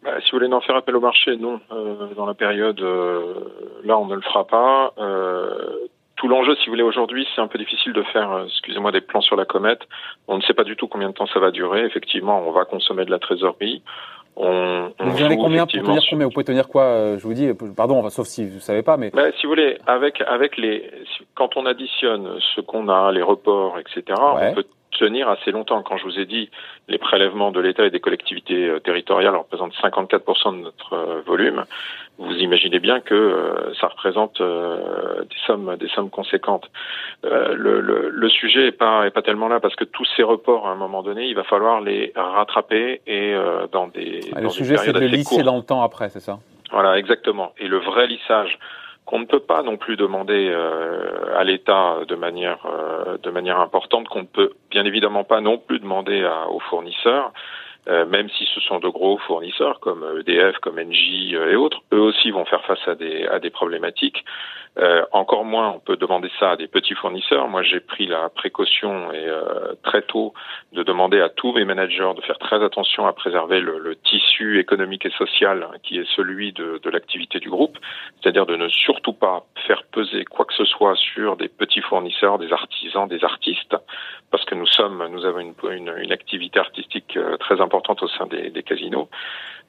bah, 0.00 0.12
si 0.20 0.30
vous 0.30 0.38
voulez 0.38 0.52
en 0.52 0.60
faire 0.60 0.76
appel 0.76 0.94
au 0.94 1.00
marché, 1.00 1.36
non. 1.36 1.60
dans 2.16 2.24
la 2.24 2.34
période, 2.34 2.80
là, 3.82 3.98
on 3.98 4.06
ne 4.06 4.14
le 4.14 4.20
fera 4.20 4.46
pas. 4.46 4.94
Tout 6.18 6.28
l'enjeu, 6.28 6.54
si 6.56 6.66
vous 6.66 6.72
voulez, 6.72 6.82
aujourd'hui, 6.82 7.26
c'est 7.34 7.40
un 7.40 7.46
peu 7.46 7.58
difficile 7.58 7.92
de 7.92 8.02
faire, 8.02 8.44
excusez-moi, 8.46 8.90
des 8.90 9.00
plans 9.00 9.20
sur 9.20 9.36
la 9.36 9.44
comète. 9.44 9.80
On 10.26 10.36
ne 10.36 10.42
sait 10.42 10.52
pas 10.52 10.64
du 10.64 10.76
tout 10.76 10.88
combien 10.88 11.08
de 11.08 11.14
temps 11.14 11.28
ça 11.28 11.38
va 11.38 11.50
durer. 11.52 11.84
Effectivement, 11.84 12.42
on 12.46 12.50
va 12.50 12.64
consommer 12.64 13.04
de 13.04 13.10
la 13.10 13.20
trésorerie. 13.20 13.82
On, 14.36 14.92
on 14.98 15.04
vous 15.04 15.22
avez 15.22 15.36
combien 15.36 15.66
pour 15.66 15.72
tenir 15.72 16.02
combien? 16.10 16.26
Vous 16.26 16.32
pouvez 16.32 16.44
tenir 16.44 16.68
quoi 16.68 16.82
euh, 16.82 17.18
Je 17.18 17.22
vous 17.24 17.34
dis, 17.34 17.50
pardon, 17.76 18.08
sauf 18.10 18.26
si 18.26 18.48
vous 18.48 18.60
savez 18.60 18.82
pas, 18.82 18.96
mais 18.96 19.10
bah, 19.10 19.32
si 19.38 19.46
vous 19.46 19.50
voulez, 19.50 19.78
avec 19.86 20.20
avec 20.20 20.56
les, 20.56 20.88
quand 21.34 21.56
on 21.56 21.66
additionne 21.66 22.38
ce 22.54 22.60
qu'on 22.60 22.88
a, 22.88 23.10
les 23.10 23.22
reports, 23.22 23.78
etc. 23.80 24.04
On 24.20 24.54
peut 24.54 24.64
tenir 24.90 25.28
assez 25.28 25.50
longtemps. 25.50 25.82
Quand 25.82 25.96
je 25.96 26.04
vous 26.04 26.18
ai 26.18 26.26
dit, 26.26 26.50
les 26.88 26.98
prélèvements 26.98 27.50
de 27.50 27.60
l'État 27.60 27.84
et 27.86 27.90
des 27.90 28.00
collectivités 28.00 28.66
euh, 28.66 28.80
territoriales 28.80 29.36
représentent 29.36 29.74
54% 29.74 30.56
de 30.56 30.62
notre 30.62 30.92
euh, 30.94 31.20
volume. 31.26 31.64
Vous 32.18 32.34
imaginez 32.34 32.80
bien 32.80 33.00
que 33.00 33.14
euh, 33.14 33.74
ça 33.80 33.86
représente 33.86 34.42
des 34.42 35.36
sommes, 35.46 35.76
des 35.76 35.88
sommes 35.88 36.10
conséquentes. 36.10 36.68
Le, 37.22 37.80
le, 37.80 38.10
le, 38.10 38.28
sujet 38.28 38.68
est 38.68 38.72
pas 38.72 39.06
est 39.06 39.10
pas 39.10 39.22
tellement 39.22 39.48
là 39.48 39.60
parce 39.60 39.76
que 39.76 39.84
tous 39.84 40.06
ces 40.16 40.24
reports, 40.24 40.66
à 40.66 40.72
un 40.72 40.76
moment 40.76 41.02
donné, 41.02 41.26
il 41.26 41.34
va 41.34 41.44
falloir 41.44 41.80
les 41.80 42.12
rattraper 42.16 43.02
et 43.06 43.34
dans 43.70 43.86
des. 43.86 44.20
Ah, 44.34 44.40
le 44.40 44.48
sujet, 44.48 44.76
c'est 44.78 44.92
de 44.92 44.98
le 44.98 45.06
lisser 45.06 45.42
dans 45.44 45.56
le 45.56 45.62
temps 45.62 45.82
après, 45.82 46.08
c'est 46.08 46.20
ça? 46.20 46.40
Voilà, 46.72 46.98
exactement. 46.98 47.52
Et 47.58 47.68
le 47.68 47.78
vrai 47.78 48.06
lissage 48.08 48.58
qu'on 49.08 49.20
ne 49.20 49.24
peut 49.24 49.40
pas 49.40 49.62
non 49.62 49.78
plus 49.78 49.96
demander 49.96 50.50
euh, 50.52 51.34
à 51.34 51.42
l'État 51.42 51.96
de 52.06 52.14
manière 52.14 52.58
euh, 52.66 53.16
de 53.16 53.30
manière 53.30 53.58
importante, 53.58 54.06
qu'on 54.08 54.20
ne 54.20 54.26
peut 54.26 54.52
bien 54.70 54.84
évidemment 54.84 55.24
pas 55.24 55.40
non 55.40 55.56
plus 55.56 55.78
demander 55.78 56.28
aux 56.50 56.60
fournisseurs, 56.60 57.32
même 57.86 58.28
si 58.30 58.46
ce 58.54 58.60
sont 58.60 58.80
de 58.80 58.88
gros 58.88 59.18
fournisseurs 59.18 59.80
comme 59.80 60.04
EDF, 60.20 60.58
comme 60.58 60.78
Engie 60.78 61.34
et 61.34 61.56
autres, 61.56 61.80
eux 61.92 62.00
aussi 62.00 62.30
vont 62.30 62.44
faire 62.44 62.62
face 62.64 62.86
à 62.86 62.94
des 62.94 63.26
à 63.26 63.38
des 63.38 63.50
problématiques. 63.50 64.24
Euh, 64.78 65.04
encore 65.10 65.44
moins, 65.44 65.70
on 65.70 65.80
peut 65.80 65.96
demander 65.96 66.30
ça 66.38 66.52
à 66.52 66.56
des 66.56 66.68
petits 66.68 66.94
fournisseurs. 66.94 67.48
Moi, 67.48 67.62
j'ai 67.62 67.80
pris 67.80 68.06
la 68.06 68.28
précaution 68.28 69.12
et 69.12 69.26
euh, 69.26 69.74
très 69.82 70.02
tôt 70.02 70.34
de 70.72 70.84
demander 70.84 71.20
à 71.20 71.28
tous 71.28 71.52
mes 71.52 71.64
managers 71.64 72.12
de 72.16 72.20
faire 72.22 72.38
très 72.38 72.62
attention 72.62 73.06
à 73.06 73.12
préserver 73.12 73.60
le, 73.60 73.78
le 73.78 73.96
tissu 73.96 74.60
économique 74.60 75.04
et 75.04 75.10
social 75.10 75.66
qui 75.82 75.98
est 75.98 76.08
celui 76.14 76.52
de, 76.52 76.78
de 76.80 76.90
l'activité 76.90 77.40
du 77.40 77.50
groupe, 77.50 77.76
c'est-à-dire 78.20 78.46
de 78.46 78.54
ne 78.54 78.68
surtout 78.68 79.14
pas 79.14 79.46
faire 79.66 79.82
peser 79.90 80.24
quoi 80.24 80.44
que 80.44 80.54
ce 80.54 80.64
soit 80.64 80.94
sur 80.96 81.36
des 81.36 81.48
petits 81.48 81.80
fournisseurs, 81.80 82.38
des 82.38 82.52
artisans, 82.52 83.08
des 83.08 83.24
artistes, 83.24 83.76
parce 84.30 84.44
que 84.44 84.54
nous 84.54 84.66
sommes, 84.66 85.04
nous 85.10 85.24
avons 85.24 85.40
une, 85.40 85.54
une, 85.72 85.94
une 85.98 86.12
activité 86.12 86.60
artistique 86.60 87.16
euh, 87.16 87.36
très 87.38 87.60
importante 87.60 87.77
au 87.88 88.08
sein 88.08 88.26
des, 88.26 88.50
des 88.50 88.62
casinos. 88.62 89.08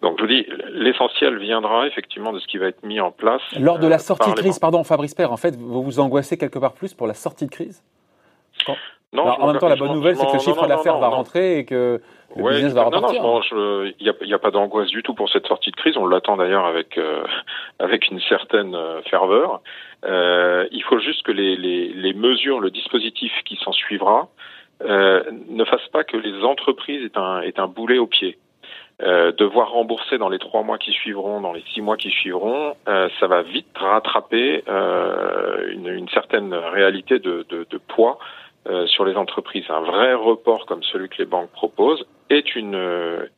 Donc 0.01 0.17
je 0.17 0.23
vous 0.23 0.29
dis, 0.29 0.45
l'essentiel 0.71 1.37
viendra 1.39 1.87
effectivement 1.87 2.31
de 2.31 2.39
ce 2.39 2.47
qui 2.47 2.57
va 2.57 2.67
être 2.67 2.83
mis 2.83 2.99
en 2.99 3.11
place. 3.11 3.41
Lors 3.59 3.79
de 3.79 3.87
la 3.87 3.95
euh, 3.95 3.99
sortie 3.99 4.29
de 4.31 4.35
crise, 4.35 4.59
pardon 4.59 4.83
Fabrice 4.83 5.13
Père, 5.13 5.31
en 5.31 5.37
fait, 5.37 5.55
vous 5.55 5.83
vous 5.83 5.99
angoissez 5.99 6.37
quelque 6.37 6.59
part 6.59 6.73
plus 6.73 6.93
pour 6.93 7.07
la 7.07 7.13
sortie 7.13 7.45
de 7.45 7.51
crise? 7.51 7.83
Non, 9.11 9.23
en 9.23 9.47
même 9.47 9.57
temps, 9.57 9.67
la 9.67 9.75
bonne 9.75 9.93
nouvelle, 9.93 10.15
c'est 10.15 10.27
que 10.27 10.33
le 10.33 10.39
chiffre 10.39 10.67
d'affaires 10.67 10.99
va 10.99 11.07
rentrer 11.07 11.57
et 11.57 11.65
que 11.65 11.99
le 12.35 12.43
business 12.43 12.73
va 12.73 12.83
repartir. 12.83 13.23
Non, 13.23 13.39
non, 13.39 13.83
il 13.83 14.03
n'y 14.03 14.09
a, 14.09 14.13
y 14.21 14.33
a, 14.33 14.39
pas 14.39 14.51
d'angoisse 14.51 14.89
du 14.89 15.01
tout 15.01 15.15
pour 15.15 15.29
cette 15.29 15.47
sortie 15.47 15.71
de 15.71 15.75
crise. 15.75 15.97
On 15.97 16.05
l'attend 16.05 16.37
d'ailleurs 16.37 16.65
avec 16.65 16.97
euh, 16.97 17.23
avec 17.79 18.09
une 18.09 18.19
certaine 18.21 18.75
euh, 18.75 19.01
ferveur. 19.09 19.61
Euh, 20.05 20.67
il 20.71 20.83
faut 20.83 20.99
juste 20.99 21.23
que 21.23 21.31
les, 21.31 21.57
les, 21.57 21.91
les 21.91 22.13
mesures, 22.13 22.59
le 22.59 22.69
dispositif 22.69 23.31
qui 23.45 23.55
s'en 23.63 23.71
suivra, 23.71 24.29
euh, 24.81 25.23
ne 25.49 25.63
fasse 25.65 25.87
pas 25.91 26.03
que 26.03 26.17
les 26.17 26.43
entreprises 26.43 27.03
aient 27.03 27.17
un, 27.17 27.41
aient 27.41 27.59
un 27.59 27.67
boulet 27.67 27.97
au 27.97 28.07
pied. 28.07 28.37
Euh, 29.01 29.31
devoir 29.31 29.71
rembourser 29.71 30.17
dans 30.17 30.27
les 30.27 30.39
trois 30.39 30.61
mois 30.61 30.77
qui 30.77 30.91
suivront, 30.91 31.39
dans 31.39 31.53
les 31.53 31.63
six 31.73 31.81
mois 31.81 31.95
qui 31.95 32.09
suivront, 32.09 32.75
euh, 32.89 33.07
ça 33.21 33.27
va 33.27 33.43
vite 33.43 33.67
rattraper 33.73 34.61
euh, 34.67 35.71
une, 35.71 35.87
une, 35.87 36.09
certaine 36.09 36.53
réalité 36.53 37.17
de, 37.17 37.45
de, 37.47 37.65
de 37.69 37.77
poids 37.77 38.19
euh, 38.67 38.85
sur 38.87 39.05
les 39.05 39.15
entreprises. 39.15 39.63
Un 39.69 39.79
vrai 39.79 40.13
report 40.15 40.65
comme 40.65 40.83
celui 40.83 41.07
que 41.07 41.17
les 41.17 41.25
banques 41.25 41.49
proposent 41.51 42.05
est 42.29 42.57
une 42.57 42.77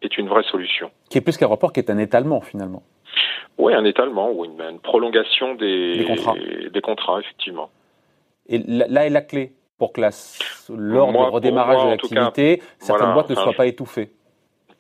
est 0.02 0.18
une 0.18 0.30
vraie 0.30 0.44
solution. 0.50 0.90
Qui 1.12 1.20
est 1.20 1.22
plus 1.22 1.38
qu'un 1.38 1.46
report, 1.46 1.74
qui 1.74 1.80
est 1.80 1.92
un 1.92 2.00
étalement 2.00 2.42
finalement. 2.42 2.82
Oui, 3.60 3.76
un 3.76 3.86
étalement 3.86 4.32
ou 4.32 4.46
une, 4.46 4.60
une 4.60 4.80
prolongation 4.80 5.54
des, 5.54 5.98
des, 5.98 6.06
contrats. 6.06 6.34
des 6.74 6.82
contrats, 6.82 7.20
effectivement. 7.20 7.70
Et 8.50 8.58
là 8.68 9.06
est 9.06 9.12
la 9.12 9.22
clé 9.22 9.52
pour 9.82 9.94
que 9.94 10.02
lors 10.70 11.12
du 11.12 11.18
redémarrage 11.18 11.84
de 11.86 11.90
l'activité, 11.90 12.62
certaines 12.78 13.08
voilà, 13.08 13.14
boîtes 13.16 13.30
ne 13.32 13.36
soient 13.36 13.54
pas 13.54 13.66
étouffées. 13.66 14.12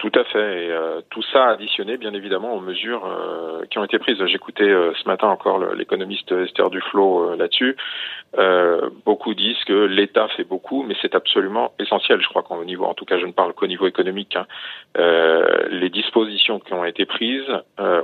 Tout 0.01 0.11
à 0.15 0.23
fait. 0.23 0.65
Et 0.65 0.71
euh, 0.71 1.01
tout 1.11 1.21
ça 1.31 1.49
additionné, 1.49 1.95
bien 1.95 2.11
évidemment, 2.15 2.55
aux 2.55 2.59
mesures 2.59 3.05
euh, 3.05 3.65
qui 3.69 3.77
ont 3.77 3.83
été 3.83 3.99
prises. 3.99 4.17
J'écoutais 4.25 4.63
euh, 4.63 4.93
ce 4.95 5.07
matin 5.07 5.27
encore 5.27 5.59
l'économiste 5.75 6.31
Esther 6.31 6.71
Duflo 6.71 7.35
là-dessus. 7.35 7.77
euh, 8.39 8.89
beaucoup 9.05 9.35
disent 9.35 9.63
que 9.65 9.85
l'État 9.85 10.27
fait 10.29 10.43
beaucoup, 10.43 10.81
mais 10.81 10.95
c'est 11.03 11.13
absolument 11.13 11.73
essentiel. 11.77 12.19
Je 12.19 12.27
crois 12.29 12.41
qu'au 12.41 12.63
niveau, 12.63 12.85
en 12.85 12.95
tout 12.95 13.05
cas, 13.05 13.19
je 13.19 13.27
ne 13.27 13.31
parle 13.31 13.53
qu'au 13.53 13.67
niveau 13.67 13.85
économique, 13.85 14.35
hein, 14.35 14.47
les 15.69 15.89
dispositions 15.91 16.59
qui 16.59 16.73
ont 16.73 16.83
été 16.83 17.05
prises 17.05 17.51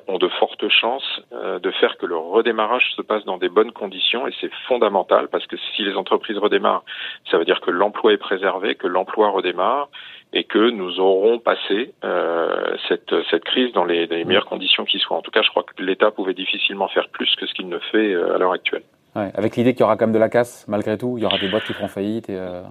ont 0.08 0.20
de 0.20 0.28
fortes 0.40 0.68
chances 0.70 1.22
de 1.32 1.72
faire 1.72 1.98
que 1.98 2.06
le 2.06 2.16
redémarrage 2.16 2.94
se 2.96 3.02
passe 3.02 3.26
dans 3.26 3.38
des 3.38 3.50
bonnes 3.50 3.72
conditions, 3.72 4.28
et 4.28 4.34
c'est 4.40 4.52
fondamental 4.68 5.30
parce 5.30 5.48
que 5.48 5.56
si 5.58 5.84
les 5.84 5.96
entreprises 5.96 6.38
redémarrent, 6.38 6.84
ça 7.32 7.38
veut 7.38 7.46
dire 7.46 7.62
que 7.62 7.72
l'emploi 7.72 8.14
est 8.14 8.18
préservé, 8.18 8.76
que 8.76 8.88
l'emploi 8.88 9.30
redémarre, 9.30 9.90
et 10.34 10.44
que 10.44 10.70
nous 10.70 11.00
aurons 11.00 11.40
passé 11.40 11.94
euh, 12.04 12.76
cette, 12.88 13.14
cette 13.30 13.44
crise 13.44 13.72
dans 13.74 13.86
les, 13.86 14.08
meilleures 14.26 14.46
conditions 14.46 14.86
qui 14.86 15.00
soient. 15.00 15.18
En 15.18 15.22
tout 15.22 15.32
cas, 15.32 15.42
je 15.42 15.50
crois 15.50 15.64
que 15.64 15.82
l'État 15.82 16.12
pouvait 16.12 16.34
difficilement 16.34 16.88
faire 16.90 17.08
plus 17.10 17.34
que 17.36 17.48
ce 17.48 17.54
qu'il 17.54 17.70
ne 17.70 17.80
fait 17.80 18.14
euh, 18.14 18.36
à 18.36 18.38
l'heure 18.38 18.54
actuelle. 18.54 18.84
Avec 19.16 19.56
l'idée 19.56 19.74
qu'il 19.74 19.82
y 19.82 19.84
aura 19.84 19.98
quand 19.98 20.06
même 20.06 20.14
de 20.14 20.20
la 20.20 20.30
casse, 20.30 20.68
malgré 20.68 20.96
tout, 20.96 21.18
il 21.18 21.24
y 21.24 21.26
aura 21.26 21.40
des 21.40 21.48
boîtes 21.48 21.64
qui 21.64 21.74
feront 21.74 21.88
faillite. 21.88 22.30
Et 22.30 22.36
euh... 22.38 22.62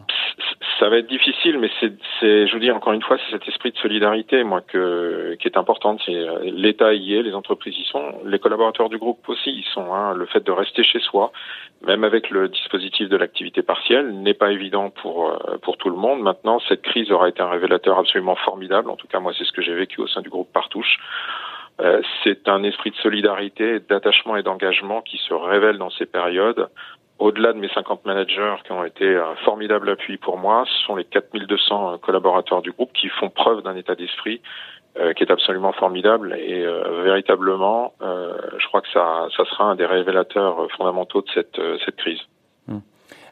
Ça 0.78 0.90
va 0.90 0.98
être 0.98 1.06
difficile, 1.06 1.58
mais 1.58 1.70
c'est, 1.80 2.46
je 2.46 2.52
vous 2.52 2.58
dis 2.58 2.70
encore 2.70 2.92
une 2.92 3.02
fois, 3.02 3.16
c'est 3.18 3.32
cet 3.32 3.48
esprit 3.48 3.72
de 3.72 3.78
solidarité, 3.78 4.44
moi, 4.44 4.60
qui 4.60 4.76
est 4.76 5.56
important. 5.56 5.96
Euh, 6.08 6.38
l'État 6.42 6.92
y 6.92 7.14
est, 7.14 7.22
les 7.22 7.34
entreprises 7.34 7.74
y 7.78 7.84
sont, 7.84 8.20
les 8.24 8.38
collaborateurs 8.38 8.90
du 8.90 8.98
groupe 8.98 9.26
aussi 9.28 9.50
y 9.50 9.62
sont. 9.72 9.94
Hein. 9.94 10.14
Le 10.14 10.26
fait 10.26 10.44
de 10.44 10.52
rester 10.52 10.84
chez 10.84 11.00
soi, 11.00 11.32
même 11.86 12.04
avec 12.04 12.28
le 12.28 12.48
dispositif 12.48 13.08
de 13.08 13.16
l'activité 13.16 13.62
partielle, 13.62 14.12
n'est 14.20 14.34
pas 14.34 14.52
évident 14.52 14.90
pour 14.90 15.30
euh, 15.30 15.56
pour 15.62 15.78
tout 15.78 15.88
le 15.88 15.96
monde. 15.96 16.20
Maintenant, 16.20 16.60
cette 16.68 16.82
crise 16.82 17.10
aura 17.10 17.28
été 17.28 17.40
un 17.40 17.48
révélateur 17.48 17.98
absolument 17.98 18.36
formidable. 18.36 18.90
En 18.90 18.96
tout 18.96 19.06
cas, 19.06 19.20
moi, 19.20 19.32
c'est 19.36 19.44
ce 19.44 19.52
que 19.52 19.62
j'ai 19.62 19.74
vécu 19.74 20.00
au 20.00 20.06
sein 20.06 20.20
du 20.20 20.28
groupe 20.28 20.52
Partouche. 20.52 20.98
Euh, 21.80 22.00
c'est 22.24 22.48
un 22.48 22.62
esprit 22.62 22.90
de 22.90 22.96
solidarité, 22.96 23.80
d'attachement 23.80 24.36
et 24.36 24.42
d'engagement 24.42 25.02
qui 25.02 25.18
se 25.18 25.34
révèle 25.34 25.76
dans 25.76 25.90
ces 25.90 26.06
périodes. 26.06 26.68
Au-delà 27.18 27.52
de 27.52 27.58
mes 27.58 27.68
50 27.68 28.04
managers 28.04 28.56
qui 28.64 28.72
ont 28.72 28.84
été 28.84 29.16
un 29.16 29.34
formidable 29.44 29.88
appui 29.90 30.18
pour 30.18 30.36
moi, 30.36 30.64
ce 30.66 30.86
sont 30.86 30.96
les 30.96 31.04
4200 31.04 31.94
euh, 31.94 31.96
collaborateurs 31.98 32.62
du 32.62 32.72
groupe 32.72 32.92
qui 32.92 33.08
font 33.08 33.30
preuve 33.30 33.62
d'un 33.62 33.74
état 33.74 33.94
d'esprit 33.94 34.40
euh, 34.98 35.12
qui 35.12 35.24
est 35.24 35.30
absolument 35.30 35.72
formidable 35.72 36.34
et 36.38 36.64
euh, 36.64 37.02
véritablement, 37.02 37.92
euh, 38.00 38.32
je 38.56 38.66
crois 38.68 38.80
que 38.80 38.88
ça, 38.94 39.28
ça 39.36 39.44
sera 39.44 39.64
un 39.64 39.74
des 39.74 39.84
révélateurs 39.84 40.66
fondamentaux 40.74 41.20
de 41.20 41.28
cette, 41.34 41.60
cette 41.84 41.96
crise. 41.96 42.20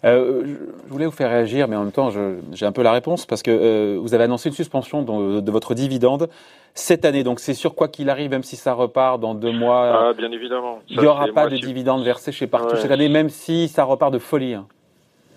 Euh, 0.05 0.43
je 0.87 0.93
voulais 0.93 1.07
vous 1.07 1.13
faire 1.13 1.31
réagir, 1.31 1.67
mais 1.67 1.77
en 1.77 1.85
même 1.85 1.93
temps, 1.93 2.11
j'ai 2.53 2.67
un 2.67 2.73
peu 2.73 2.83
la 2.83 2.93
réponse 2.93 3.25
parce 3.25 3.43
que 3.43 3.51
euh, 3.51 3.99
vous 3.99 4.15
avez 4.15 4.25
annoncé 4.25 4.49
une 4.51 4.55
suspension 4.55 5.03
de, 5.03 5.41
de 5.41 5.51
votre 5.51 5.75
dividende 5.75 6.29
cette 6.75 7.05
année. 7.05 7.25
Donc, 7.25 7.41
c'est 7.41 7.55
sur 7.55 7.75
quoi 7.75 7.89
qu'il 7.89 8.11
arrive, 8.11 8.31
même 8.31 8.43
si 8.43 8.57
ça 8.57 8.75
repart 8.75 9.19
dans 9.19 9.35
deux 9.35 9.53
mois? 9.53 10.09
Ah, 10.09 10.13
bien 10.13 10.31
évidemment. 10.31 10.81
il 10.91 11.01
n'y 11.01 11.07
aura 11.07 11.29
pas 11.29 11.49
de 11.49 11.57
dividende 11.57 12.03
versé 12.05 12.33
chez 12.33 12.45
ouais. 12.47 12.77
cette 12.77 12.91
année, 12.91 13.09
même 13.09 13.31
si 13.31 13.69
ça 13.69 13.85
repart 13.85 14.13
de 14.13 14.19
folie. 14.19 14.55
Hein. 14.55 14.67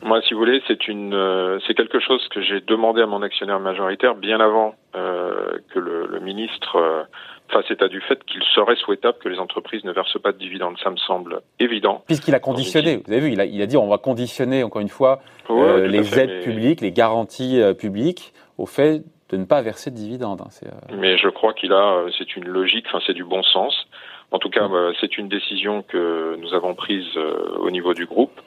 Moi, 0.04 0.22
si 0.22 0.34
vous 0.34 0.40
voulez, 0.42 0.62
c'est 0.68 0.88
une, 0.88 1.14
euh, 1.14 1.60
c'est 1.66 1.74
quelque 1.74 2.00
chose 2.00 2.28
que 2.30 2.42
j'ai 2.42 2.62
demandé 2.62 3.02
à 3.02 3.08
mon 3.08 3.22
actionnaire 3.22 3.60
majoritaire 3.60 4.16
bien 4.16 4.40
avant 4.40 4.76
que 4.94 5.80
le, 5.80 6.08
le 6.08 6.20
ministre 6.20 7.08
fasse 7.52 7.70
état 7.72 7.88
du 7.88 8.02
fait 8.02 8.24
qu'il 8.26 8.44
serait 8.56 8.76
souhaitable 8.76 9.18
que 9.20 9.30
les 9.30 9.40
entreprises 9.40 9.84
ne 9.84 9.92
versent 9.92 10.20
pas 10.22 10.32
de 10.32 10.38
dividendes. 10.38 10.78
Ça 10.84 10.90
me 10.90 10.98
semble 10.98 11.42
évident. 11.60 12.04
Puisqu'il 12.06 12.36
a 12.36 12.40
conditionné, 12.40 13.02
vous 13.06 13.12
avez 13.12 13.22
vu, 13.22 13.32
il 13.32 13.42
a, 13.42 13.46
il 13.46 13.62
a 13.62 13.66
dit 13.66 13.78
on 13.78 13.88
va 13.88 13.98
conditionner 13.98 14.64
encore 14.64 14.82
une 14.82 14.90
fois 14.90 15.20
ouais, 15.50 15.62
euh, 15.62 15.88
les 15.88 16.04
fait, 16.04 16.24
aides 16.24 16.30
mais... 16.30 16.44
publiques, 16.44 16.82
les 16.82 16.92
garanties 16.92 17.62
euh, 17.62 17.74
publiques 17.74 18.34
au 18.58 18.66
fait 18.66 19.04
de 19.30 19.38
ne 19.38 19.46
pas 19.46 19.62
verser 19.62 19.92
de 19.92 19.96
dividendes. 19.96 20.42
Hein, 20.42 20.50
euh... 20.64 20.96
Mais 20.98 21.18
je 21.18 21.30
crois 21.30 21.54
qu'il 21.54 21.74
a, 21.74 22.06
c'est 22.18 22.36
une 22.36 22.48
logique, 22.48 22.86
enfin 22.88 23.00
c'est 23.06 23.14
du 23.14 23.24
bon 23.24 23.44
sens. 23.44 23.88
En 24.32 24.40
tout 24.40 24.50
cas, 24.50 24.68
mmh. 24.68 24.94
c'est 25.00 25.18
une 25.18 25.30
décision 25.30 25.84
que 25.84 26.36
nous 26.42 26.54
avons 26.54 26.76
prise 26.76 27.16
au 27.60 27.72
niveau 27.72 27.94
du 27.94 28.06
groupe. 28.06 28.42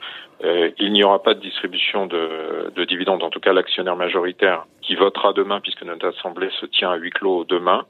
Euh, 0.91 0.93
il 0.93 0.93
n'y 0.93 1.03
aura 1.03 1.21
pas 1.21 1.33
de 1.33 1.39
distribution 1.39 2.05
de, 2.05 2.71
de 2.75 2.85
dividendes. 2.85 3.23
En 3.23 3.29
tout 3.29 3.39
cas, 3.39 3.53
l'actionnaire 3.53 3.95
majoritaire 3.95 4.65
qui 4.81 4.95
votera 4.95 5.33
demain, 5.33 5.59
puisque 5.61 5.83
notre 5.83 6.07
assemblée 6.07 6.49
se 6.59 6.65
tient 6.65 6.91
à 6.91 6.95
huis 6.95 7.11
clos 7.11 7.45
demain, 7.45 7.85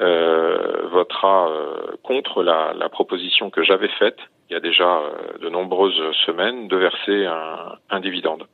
euh, 0.00 0.88
votera 0.90 1.50
euh, 1.50 1.96
contre 2.02 2.42
la, 2.42 2.88
proposition 2.90 3.50
que 3.50 3.62
j'avais 3.62 3.90
faite 3.98 4.18
il 4.50 4.54
y 4.54 4.56
a 4.56 4.60
déjà 4.60 5.02
de 5.42 5.50
nombreuses 5.50 6.00
semaines 6.24 6.68
de 6.68 6.76
verser 6.76 7.26
un, 7.90 8.00
dividende. 8.00 8.44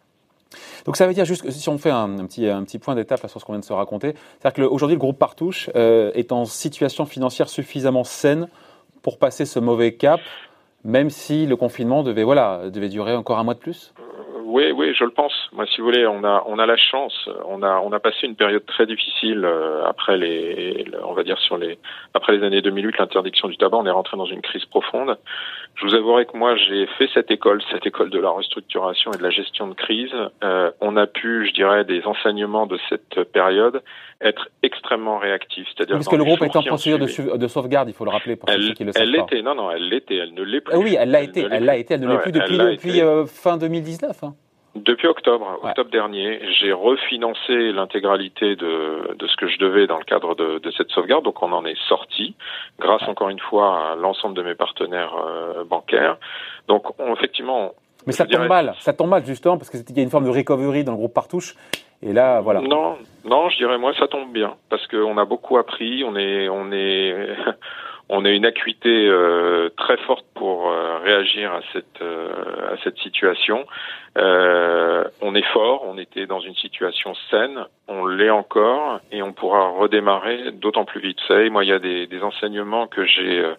Donc 0.84 0.96
ça 0.96 1.06
veut 1.06 1.14
dire 1.14 1.24
juste 1.24 1.42
que 1.42 1.52
si 1.52 1.68
on 1.68 1.78
fait 1.78 1.90
un, 1.90 2.26
petit, 2.26 2.78
point 2.80 2.96
d'étape 2.96 3.20
sur 3.28 3.40
ce 3.40 3.44
qu'on 3.44 3.52
vient 3.52 3.60
de 3.60 3.64
se 3.64 3.72
raconter, 3.72 4.14
c'est-à-dire 4.40 4.64
qu'aujourd'hui 4.64 4.96
le 4.96 5.00
groupe 5.00 5.20
Partouche 5.20 5.70
euh, 5.76 6.10
est 6.14 6.32
en 6.32 6.46
situation 6.46 7.06
financière 7.06 7.48
suffisamment 7.48 8.02
saine 8.02 8.48
pour 9.02 9.20
passer 9.20 9.46
ce 9.46 9.60
mauvais 9.60 9.94
cap, 9.94 10.20
même 10.84 11.10
si 11.10 11.46
le 11.46 11.56
confinement 11.56 12.02
devait, 12.02 12.24
voilà, 12.24 12.70
devait 12.70 12.88
durer 12.88 13.14
encore 13.14 13.38
un 13.38 13.44
mois 13.44 13.54
de 13.54 13.58
plus? 13.58 13.94
Oui, 14.54 14.70
oui, 14.70 14.94
je 14.96 15.02
le 15.02 15.10
pense. 15.10 15.32
Moi, 15.52 15.66
si 15.66 15.80
vous 15.80 15.86
voulez, 15.86 16.06
on 16.06 16.22
a, 16.22 16.44
on 16.46 16.60
a 16.60 16.66
la 16.66 16.76
chance. 16.76 17.28
On 17.48 17.64
a, 17.64 17.80
on 17.80 17.90
a 17.90 17.98
passé 17.98 18.18
une 18.22 18.36
période 18.36 18.64
très 18.66 18.86
difficile 18.86 19.44
euh, 19.44 19.84
après 19.84 20.16
les, 20.16 20.84
on 21.04 21.12
va 21.12 21.24
dire 21.24 21.40
sur 21.40 21.58
les, 21.58 21.76
après 22.14 22.36
les 22.36 22.46
années 22.46 22.62
2008, 22.62 22.98
l'interdiction 22.98 23.48
du 23.48 23.56
tabac. 23.56 23.78
On 23.78 23.86
est 23.86 23.90
rentré 23.90 24.16
dans 24.16 24.26
une 24.26 24.42
crise 24.42 24.64
profonde. 24.66 25.18
Je 25.74 25.84
vous 25.84 25.94
avouerai 25.96 26.26
que 26.26 26.36
moi, 26.36 26.54
j'ai 26.54 26.86
fait 26.98 27.08
cette 27.12 27.32
école, 27.32 27.60
cette 27.72 27.84
école 27.84 28.10
de 28.10 28.20
la 28.20 28.30
restructuration 28.30 29.10
et 29.10 29.18
de 29.18 29.24
la 29.24 29.30
gestion 29.30 29.66
de 29.66 29.74
crise. 29.74 30.14
Euh, 30.44 30.70
on 30.80 30.96
a 30.96 31.08
pu, 31.08 31.48
je 31.48 31.52
dirais, 31.52 31.84
des 31.84 32.04
enseignements 32.04 32.66
de 32.68 32.78
cette 32.88 33.24
période 33.32 33.82
être 34.20 34.48
extrêmement 34.62 35.18
réactif. 35.18 35.66
C'est-à-dire 35.74 35.96
parce 35.96 36.06
que 36.06 36.14
le 36.14 36.22
groupe 36.22 36.42
est 36.42 36.54
en 36.54 36.62
procédure 36.62 37.00
de, 37.00 37.36
de, 37.36 37.48
sauvegarde, 37.48 37.88
il 37.88 37.94
faut 37.94 38.04
le 38.04 38.10
rappeler 38.12 38.36
pour 38.36 38.48
elle, 38.48 38.62
ceux 38.62 38.72
qui 38.72 38.84
le 38.84 38.92
savent 38.92 39.02
Elle 39.02 39.10
l'était, 39.10 39.42
non, 39.42 39.56
non, 39.56 39.72
elle 39.72 39.88
l'était, 39.88 40.14
elle 40.14 40.32
ne 40.32 40.42
l'est 40.42 40.60
plus. 40.60 40.74
Ah 40.74 40.78
oui, 40.78 40.96
elle 40.96 41.10
l'a 41.10 41.22
été, 41.22 41.44
elle 41.50 41.64
l'a 41.64 41.76
été, 41.76 41.94
elle 41.94 42.00
ne 42.00 42.08
l'est 42.08 42.22
plus 42.22 42.32
depuis, 42.32 42.56
depuis 42.56 43.00
euh, 43.00 43.26
fin 43.26 43.56
2019. 43.56 44.22
Hein. 44.22 44.34
Depuis 44.74 45.06
octobre, 45.06 45.60
ouais. 45.62 45.70
octobre 45.70 45.90
dernier, 45.90 46.40
j'ai 46.58 46.72
refinancé 46.72 47.70
l'intégralité 47.70 48.56
de, 48.56 49.14
de 49.16 49.26
ce 49.28 49.36
que 49.36 49.46
je 49.46 49.56
devais 49.58 49.86
dans 49.86 49.98
le 49.98 50.04
cadre 50.04 50.34
de, 50.34 50.58
de, 50.58 50.70
cette 50.72 50.90
sauvegarde. 50.90 51.24
Donc 51.24 51.40
on 51.42 51.52
en 51.52 51.64
est 51.64 51.78
sorti, 51.88 52.34
grâce 52.80 53.02
encore 53.04 53.28
une 53.28 53.38
fois 53.38 53.92
à 53.92 53.94
l'ensemble 53.94 54.34
de 54.34 54.42
mes 54.42 54.56
partenaires 54.56 55.14
euh, 55.14 55.62
bancaires. 55.64 56.16
Donc 56.66 56.98
on, 56.98 57.14
effectivement. 57.14 57.72
Mais 58.06 58.12
ça 58.12 58.26
tombe 58.26 58.48
mal, 58.48 58.74
ça 58.80 58.92
tombe 58.92 59.10
mal 59.10 59.24
justement 59.24 59.56
parce 59.58 59.70
qu'il 59.70 59.96
y 59.96 60.00
a 60.00 60.02
une 60.02 60.10
forme 60.10 60.24
de 60.24 60.30
recovery 60.30 60.82
dans 60.82 60.92
le 60.92 60.98
groupe 60.98 61.14
Partouche. 61.14 61.54
Et 62.02 62.12
là, 62.12 62.40
voilà. 62.40 62.60
Non, 62.60 62.96
non, 63.24 63.48
je 63.50 63.56
dirais 63.58 63.78
moi 63.78 63.94
ça 63.94 64.08
tombe 64.08 64.32
bien 64.32 64.56
parce 64.70 64.86
qu'on 64.88 65.16
a 65.18 65.24
beaucoup 65.24 65.56
appris. 65.56 66.02
On 66.04 66.16
est, 66.16 66.48
on 66.48 66.72
est. 66.72 67.28
on 68.08 68.24
a 68.24 68.30
une 68.30 68.44
acuité 68.44 69.08
euh, 69.08 69.70
très 69.76 69.96
forte 69.98 70.26
pour 70.34 70.70
euh, 70.70 70.98
réagir 70.98 71.52
à 71.52 71.60
cette 71.72 72.02
euh, 72.02 72.72
à 72.72 72.76
cette 72.82 72.98
situation. 72.98 73.66
Euh, 74.16 75.04
on 75.20 75.34
est 75.34 75.46
fort, 75.52 75.84
on 75.86 75.98
était 75.98 76.26
dans 76.26 76.40
une 76.40 76.54
situation 76.54 77.14
saine, 77.30 77.64
on 77.88 78.06
l'est 78.06 78.30
encore 78.30 79.00
et 79.10 79.22
on 79.22 79.32
pourra 79.32 79.68
redémarrer 79.68 80.52
d'autant 80.52 80.84
plus 80.84 81.00
vite. 81.00 81.18
Vous 81.20 81.34
savez, 81.34 81.50
moi, 81.50 81.64
il 81.64 81.70
y 81.70 81.72
a 81.72 81.80
des, 81.80 82.06
des 82.06 82.22
enseignements 82.22 82.86
que 82.86 83.04
j'ai 83.04 83.40
euh, 83.40 83.54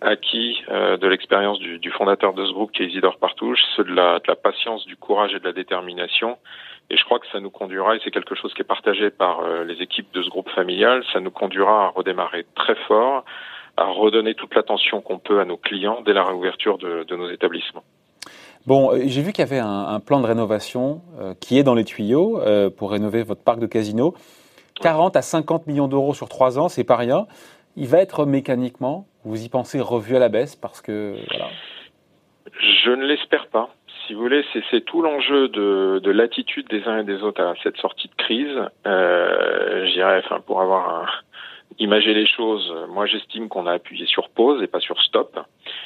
acquis 0.00 0.62
euh, 0.68 0.96
de 0.96 1.08
l'expérience 1.08 1.58
du, 1.58 1.78
du, 1.78 1.90
fondateur 1.90 2.34
de 2.34 2.44
ce 2.44 2.52
groupe, 2.52 2.70
qui 2.70 2.84
est 2.84 2.86
Isidore 2.86 3.18
Partouche, 3.18 3.58
ceux 3.74 3.84
de 3.84 3.94
la, 3.94 4.18
de 4.20 4.28
la 4.28 4.36
patience, 4.36 4.86
du 4.86 4.96
courage 4.96 5.34
et 5.34 5.40
de 5.40 5.44
la 5.44 5.52
détermination. 5.52 6.38
Et 6.88 6.96
je 6.96 7.04
crois 7.04 7.18
que 7.18 7.26
ça 7.32 7.40
nous 7.40 7.50
conduira, 7.50 7.96
et 7.96 8.00
c'est 8.04 8.12
quelque 8.12 8.36
chose 8.36 8.54
qui 8.54 8.62
est 8.62 8.64
partagé 8.64 9.10
par 9.10 9.40
les 9.64 9.82
équipes 9.82 10.12
de 10.14 10.22
ce 10.22 10.28
groupe 10.28 10.48
familial, 10.50 11.02
ça 11.12 11.18
nous 11.18 11.32
conduira 11.32 11.86
à 11.86 11.88
redémarrer 11.88 12.46
très 12.54 12.76
fort, 12.86 13.24
à 13.76 13.84
redonner 13.86 14.34
toute 14.34 14.54
l'attention 14.54 15.00
qu'on 15.00 15.18
peut 15.18 15.40
à 15.40 15.44
nos 15.44 15.56
clients 15.56 16.02
dès 16.04 16.12
la 16.12 16.24
réouverture 16.24 16.78
de, 16.78 17.04
de 17.04 17.16
nos 17.16 17.30
établissements. 17.30 17.84
Bon, 18.66 18.92
euh, 18.92 19.02
j'ai 19.06 19.22
vu 19.22 19.32
qu'il 19.32 19.44
y 19.44 19.48
avait 19.48 19.60
un, 19.60 19.86
un, 19.88 20.00
plan 20.00 20.20
de 20.20 20.26
rénovation 20.26 21.02
euh, 21.20 21.34
qui 21.40 21.58
est 21.58 21.62
dans 21.62 21.74
les 21.74 21.84
tuyaux 21.84 22.40
euh, 22.40 22.68
pour 22.68 22.90
rénover 22.90 23.22
votre 23.22 23.42
parc 23.44 23.60
de 23.60 23.66
casino. 23.66 24.14
40 24.80 25.16
à 25.16 25.22
50 25.22 25.66
millions 25.66 25.88
d'euros 25.88 26.14
sur 26.14 26.28
trois 26.28 26.58
ans, 26.58 26.68
c'est 26.68 26.84
pas 26.84 26.96
rien. 26.96 27.26
Il 27.76 27.86
va 27.86 27.98
être 27.98 28.26
mécaniquement, 28.26 29.06
vous 29.24 29.44
y 29.44 29.48
pensez, 29.48 29.80
revu 29.80 30.16
à 30.16 30.18
la 30.18 30.28
baisse 30.28 30.56
parce 30.56 30.80
que 30.80 31.14
voilà. 31.30 31.48
Je 32.84 32.90
ne 32.90 33.04
l'espère 33.04 33.46
pas. 33.48 33.70
Si 34.06 34.14
vous 34.14 34.20
voulez, 34.20 34.44
c'est 34.70 34.84
tout 34.84 35.02
l'enjeu 35.02 35.48
de, 35.48 36.00
de 36.02 36.10
l'attitude 36.10 36.68
des 36.68 36.84
uns 36.84 37.00
et 37.00 37.04
des 37.04 37.22
autres 37.22 37.42
à 37.42 37.54
cette 37.62 37.76
sortie 37.76 38.08
de 38.08 38.14
crise. 38.14 38.56
Euh, 38.86 39.86
J'irais, 39.86 40.22
enfin, 40.24 40.40
pour 40.40 40.60
avoir 40.60 41.02
un, 41.02 41.06
imager 41.78 42.14
les 42.14 42.26
choses, 42.26 42.72
moi 42.88 43.06
j'estime 43.06 43.48
qu'on 43.48 43.66
a 43.66 43.72
appuyé 43.72 44.06
sur 44.06 44.28
pause 44.30 44.62
et 44.62 44.66
pas 44.66 44.80
sur 44.80 45.00
stop. 45.02 45.38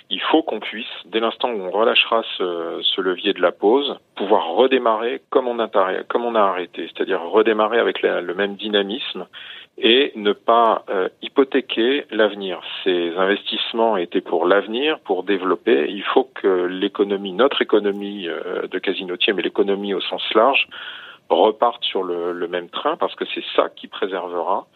Il 0.08 0.20
faut 0.20 0.42
qu'on 0.42 0.60
puisse, 0.60 0.86
dès 1.06 1.20
l'instant 1.20 1.50
où 1.50 1.60
on 1.62 1.70
relâchera 1.70 2.22
ce, 2.36 2.80
ce, 2.82 3.00
levier 3.00 3.32
de 3.32 3.40
la 3.40 3.52
pause, 3.52 3.96
pouvoir 4.14 4.50
redémarrer 4.50 5.22
comme 5.30 5.48
on 5.48 5.58
a, 5.58 5.68
comme 6.04 6.24
on 6.24 6.34
a 6.34 6.40
arrêté, 6.40 6.88
c'est-à-dire 6.88 7.20
redémarrer 7.22 7.78
avec 7.78 8.02
le 8.02 8.34
même 8.34 8.56
dynamisme 8.56 9.26
et 9.78 10.12
ne 10.14 10.32
pas 10.32 10.84
euh, 10.90 11.08
hypothéquer 11.22 12.04
l'avenir. 12.10 12.60
Ces 12.84 13.16
investissements 13.16 13.96
étaient 13.96 14.20
pour 14.20 14.46
l'avenir, 14.46 14.98
pour 15.00 15.22
développer. 15.22 15.86
Il 15.88 16.02
faut 16.02 16.28
que 16.34 16.66
l'économie, 16.66 17.32
notre 17.32 17.62
économie 17.62 18.28
euh, 18.28 18.66
de 18.66 18.78
casinotier, 18.78 19.32
mais 19.32 19.42
l'économie 19.42 19.94
au 19.94 20.00
sens 20.00 20.22
large, 20.34 20.68
reparte 21.30 21.82
sur 21.84 22.02
le, 22.02 22.32
le 22.32 22.48
même 22.48 22.68
train 22.68 22.96
parce 22.96 23.14
que 23.14 23.24
c'est 23.34 23.44
ça 23.56 23.68
qui 23.74 23.86
préservera 23.86 24.66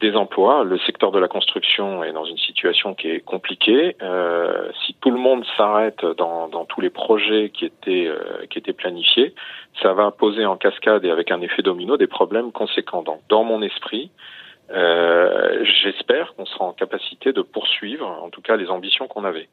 des 0.00 0.14
emplois. 0.14 0.64
Le 0.64 0.78
secteur 0.78 1.10
de 1.10 1.18
la 1.18 1.28
construction 1.28 2.04
est 2.04 2.12
dans 2.12 2.24
une 2.24 2.38
situation 2.38 2.94
qui 2.94 3.08
est 3.08 3.20
compliquée. 3.20 3.96
Euh, 4.02 4.70
si 4.84 4.94
tout 5.00 5.10
le 5.10 5.18
monde 5.18 5.44
s'arrête 5.56 6.04
dans, 6.18 6.48
dans, 6.48 6.64
tous 6.64 6.80
les 6.80 6.90
projets 6.90 7.50
qui 7.50 7.64
étaient 7.64 8.06
euh, 8.06 8.46
qui 8.50 8.58
étaient 8.58 8.72
planifiés, 8.72 9.34
ça 9.82 9.92
va 9.94 10.10
poser 10.10 10.44
en 10.44 10.56
cascade 10.56 11.04
et 11.04 11.10
avec 11.10 11.30
un 11.30 11.40
effet 11.40 11.62
domino 11.62 11.96
des 11.96 12.06
problèmes 12.06 12.52
conséquents. 12.52 13.02
Donc, 13.02 13.20
dans 13.28 13.44
mon 13.44 13.62
esprit, 13.62 14.10
euh, 14.70 15.64
j'espère 15.82 16.34
qu'on 16.34 16.46
sera 16.46 16.66
en 16.66 16.72
capacité 16.72 17.32
de 17.32 17.42
poursuivre, 17.42 18.06
en 18.06 18.30
tout 18.30 18.42
cas, 18.42 18.56
les 18.56 18.68
ambitions 18.68 19.06
qu'on 19.06 19.24
avait. 19.24 19.48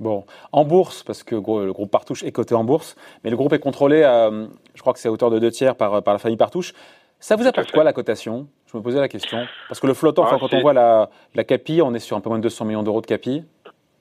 Bon, 0.00 0.24
en 0.52 0.64
bourse, 0.64 1.02
parce 1.02 1.24
que 1.24 1.34
le 1.34 1.72
groupe 1.72 1.90
Partouche 1.90 2.22
est 2.22 2.30
coté 2.30 2.54
en 2.54 2.62
bourse, 2.62 2.94
mais 3.24 3.30
le 3.30 3.36
groupe 3.36 3.52
est 3.52 3.58
contrôlé, 3.58 4.04
à, 4.04 4.30
je 4.74 4.80
crois 4.80 4.92
que 4.92 5.00
c'est 5.00 5.08
à 5.08 5.12
hauteur 5.12 5.30
de 5.30 5.40
deux 5.40 5.50
tiers 5.50 5.74
par, 5.74 6.04
par 6.04 6.14
la 6.14 6.18
famille 6.18 6.36
Partouche. 6.36 6.72
Ça 7.20 7.36
vous 7.36 7.46
apporte 7.46 7.72
quoi 7.72 7.84
la 7.84 7.92
cotation? 7.92 8.48
Je 8.70 8.76
me 8.76 8.82
posais 8.82 9.00
la 9.00 9.08
question. 9.08 9.46
Parce 9.68 9.80
que 9.80 9.86
le 9.86 9.94
flottant, 9.94 10.24
ah, 10.30 10.36
quand 10.38 10.52
on 10.52 10.60
voit 10.60 10.72
la, 10.72 11.10
la 11.34 11.44
CAPI, 11.44 11.82
on 11.82 11.94
est 11.94 11.98
sur 11.98 12.16
un 12.16 12.20
peu 12.20 12.28
moins 12.28 12.38
de 12.38 12.42
200 12.42 12.64
millions 12.64 12.82
d'euros 12.82 13.00
de 13.00 13.06
CAPI. 13.06 13.44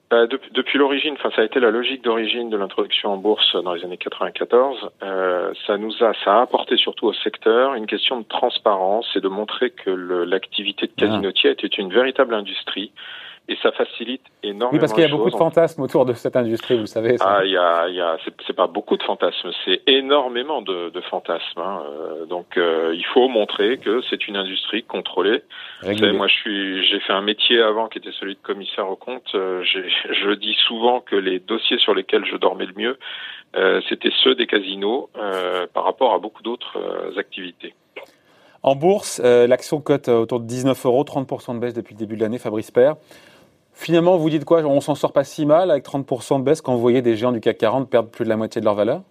Depuis, 0.10 0.52
depuis 0.54 0.78
l'origine, 0.78 1.16
enfin 1.16 1.32
ça 1.36 1.42
a 1.42 1.44
été 1.44 1.60
la 1.60 1.70
logique 1.70 2.02
d'origine 2.02 2.50
de 2.50 2.56
l'introduction 2.56 3.12
en 3.12 3.18
bourse 3.18 3.62
dans 3.62 3.74
les 3.74 3.84
années 3.84 3.98
94. 3.98 4.90
Euh, 5.04 5.52
ça 5.66 5.78
nous 5.78 5.92
a, 6.02 6.14
ça 6.24 6.38
a 6.38 6.42
apporté 6.44 6.78
surtout 6.78 7.08
au 7.08 7.14
secteur 7.14 7.74
une 7.74 7.88
question 7.88 8.22
de 8.22 8.26
transparence 8.26 9.06
et 9.18 9.20
de 9.20 9.28
montrer 9.28 9.72
que 9.72 9.90
l'activité 9.90 10.88
de 10.88 10.94
ah. 10.96 11.02
casinotier 11.02 11.52
était 11.52 11.68
une 11.68 11.92
véritable 11.92 12.36
industrie 12.36 12.94
et 13.50 13.58
ça 13.64 13.72
facilite 13.72 14.24
énormément. 14.44 14.72
Oui, 14.74 14.80
parce 14.80 14.92
qu'il 14.92 15.04
y 15.04 15.06
a 15.06 15.10
beaucoup 15.10 15.30
de 15.30 15.36
fantasmes 15.36 15.82
autour 15.82 16.06
de 16.06 16.14
cette 16.14 16.36
industrie, 16.36 16.78
vous 16.78 16.86
savez. 16.86 17.18
Ça. 17.18 17.26
Ah, 17.28 17.46
il 17.46 17.52
y 17.52 17.58
a, 17.58 17.88
il 17.88 17.96
y 17.96 18.02
a 18.02 18.18
c'est 18.46 18.56
pas 18.56 18.68
beaucoup 18.68 18.98
de 18.98 19.04
fantasmes, 19.04 19.52
c'est 19.64 19.82
énormément 19.88 20.62
de, 20.62 20.90
de 20.90 21.02
fantasmes. 21.02 21.60
Hein. 21.60 21.84
Euh, 21.88 22.26
donc, 22.26 22.58
euh, 22.58 22.94
il 22.94 23.06
faut 23.06 23.30
montrer 23.30 23.78
que 23.78 24.02
c'est 24.10 24.28
une 24.28 24.36
industrie 24.36 24.84
contrôlée. 24.84 25.44
Savez, 25.82 26.12
moi, 26.12 26.28
je 26.28 26.34
suis, 26.34 26.88
j'ai 26.88 27.00
fait 27.00 27.14
un 27.14 27.22
métier 27.22 27.62
avant 27.62 27.88
qui 27.88 28.00
était 28.00 28.12
celui 28.20 28.36
de 28.36 28.42
commissaire 28.42 28.90
au 28.90 28.98
compte. 28.98 29.34
Euh, 29.34 29.64
je 29.64 30.34
dis 30.34 30.56
souvent 30.68 31.00
que 31.00 31.16
les 31.16 31.40
dossiers 31.40 31.78
sur 31.78 31.94
lesquels 31.94 32.26
je 32.26 32.36
dormais 32.36 32.66
le 32.66 32.74
mieux, 32.76 32.98
c'était 33.90 34.12
ceux 34.24 34.36
des 34.36 34.46
casinos 34.46 35.10
par 35.74 35.84
rapport 35.86 36.14
à 36.14 36.20
beaucoup 36.20 36.44
d'autres 36.44 36.78
activités. 37.18 37.74
En 38.62 38.76
bourse, 38.76 39.20
l'action 39.20 39.82
cote 39.82 40.10
autour 40.10 40.42
de 40.42 40.46
19 40.46 40.86
euros, 40.86 41.04
30% 41.04 41.56
de 41.56 41.60
baisse 41.60 41.74
depuis 41.74 41.96
le 41.96 42.00
début 42.00 42.18
de 42.18 42.22
l'année, 42.22 42.38
Fabrice 42.38 42.70
Père. 42.70 42.98
Finalement, 43.80 44.18
vous 44.18 44.32
dites 44.32 44.44
quoi? 44.44 44.64
On 44.64 44.82
s'en 44.82 44.96
sort 44.96 45.14
pas 45.14 45.24
si 45.24 45.46
mal 45.46 45.70
avec 45.70 45.86
30% 45.86 46.40
de 46.40 46.44
baisse 46.44 46.62
quand 46.62 46.74
vous 46.74 46.82
voyez 46.82 47.04
des 47.04 47.16
géants 47.16 47.32
du 47.32 47.40
CAC 47.40 47.60
40 47.60 47.88
perdre 47.88 48.10
plus 48.10 48.26
de 48.26 48.30
la 48.30 48.36
moitié 48.36 48.60
de 48.60 48.66
leur 48.66 48.74
valeur? 48.74 49.04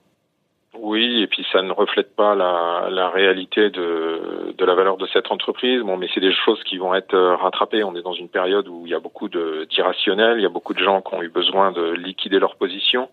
Oui, 0.80 1.22
et 1.22 1.28
puis 1.28 1.46
ça 1.52 1.62
ne 1.62 1.70
reflète 1.70 2.16
pas 2.16 2.34
la, 2.34 3.08
réalité 3.10 3.70
de, 3.70 4.52
de, 4.58 4.64
la 4.64 4.74
valeur 4.74 4.96
de 4.96 5.06
cette 5.06 5.30
entreprise. 5.30 5.82
Bon, 5.82 5.96
mais 5.96 6.08
c'est 6.12 6.20
des 6.20 6.32
choses 6.32 6.60
qui 6.64 6.78
vont 6.78 6.96
être 6.96 7.14
euh, 7.14 7.36
rattrapées. 7.36 7.84
On 7.84 7.94
est 7.94 8.02
dans 8.02 8.12
une 8.12 8.28
période 8.28 8.66
où 8.66 8.82
il 8.86 8.90
y 8.90 8.94
a 8.94 8.98
beaucoup 8.98 9.28
d'irrationnels, 9.28 10.38
il 10.38 10.42
y 10.42 10.46
a 10.46 10.50
beaucoup 10.50 10.74
de 10.74 10.82
gens 10.82 11.00
qui 11.00 11.14
ont 11.14 11.22
eu 11.22 11.28
besoin 11.28 11.70
de 11.70 11.92
liquider 11.92 12.40
leur 12.40 12.56
position. 12.56 13.08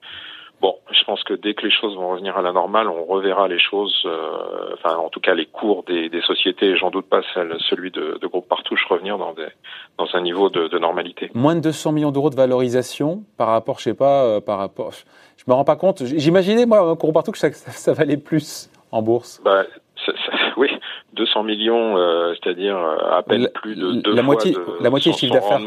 Bon, 0.63 0.77
je 0.91 1.03
pense 1.03 1.21
que 1.25 1.33
dès 1.33 1.55
que 1.55 1.63
les 1.65 1.71
choses 1.71 1.93
vont 1.97 2.11
revenir 2.11 2.37
à 2.37 2.41
la 2.41 2.53
normale, 2.53 2.87
on 2.87 3.03
reverra 3.03 3.49
les 3.49 3.59
choses, 3.59 4.01
euh, 4.05 4.73
enfin 4.75 4.95
en 4.95 5.09
tout 5.09 5.19
cas 5.19 5.33
les 5.33 5.45
cours 5.45 5.83
des, 5.83 6.07
des 6.07 6.21
sociétés, 6.21 6.77
j'en 6.77 6.89
doute 6.89 7.09
pas 7.09 7.19
celle, 7.33 7.53
celui 7.67 7.91
de, 7.91 8.17
de 8.21 8.27
groupe 8.27 8.47
Partouche 8.47 8.85
revenir 8.89 9.17
dans, 9.17 9.33
des, 9.33 9.49
dans 9.97 10.07
un 10.13 10.21
niveau 10.21 10.49
de, 10.49 10.69
de 10.69 10.79
normalité. 10.79 11.29
Moins 11.33 11.55
de 11.55 11.59
200 11.59 11.91
millions 11.91 12.11
d'euros 12.11 12.29
de 12.29 12.37
valorisation 12.37 13.23
par 13.37 13.49
rapport, 13.49 13.79
je 13.79 13.83
sais 13.83 13.93
pas, 13.93 14.23
euh, 14.23 14.39
par 14.39 14.57
rapport, 14.57 14.93
je, 14.93 15.43
me 15.49 15.53
rends 15.53 15.65
pas 15.65 15.75
compte. 15.75 16.01
J'imaginais 16.05 16.65
moi 16.65 16.95
groupe 16.95 17.13
Partouche 17.13 17.39
ça, 17.39 17.51
ça, 17.51 17.91
valait 17.91 18.15
plus 18.15 18.69
en 18.93 19.01
bourse. 19.01 19.41
Bah, 19.43 19.65
oui, 20.55 20.69
200 21.11 21.43
millions, 21.43 21.97
euh, 21.97 22.35
c'est-à-dire 22.41 22.77
à 22.77 23.21
peine 23.21 23.49
plus 23.53 23.75
de 23.75 23.95
deux 23.95 24.11
la 24.11 24.23
fois 24.23 24.23
moitié, 24.23 24.53
de, 24.53 24.81
la 24.81 24.89
moitié 24.89 25.11
chiffre 25.11 25.33
d'affaires. 25.33 25.59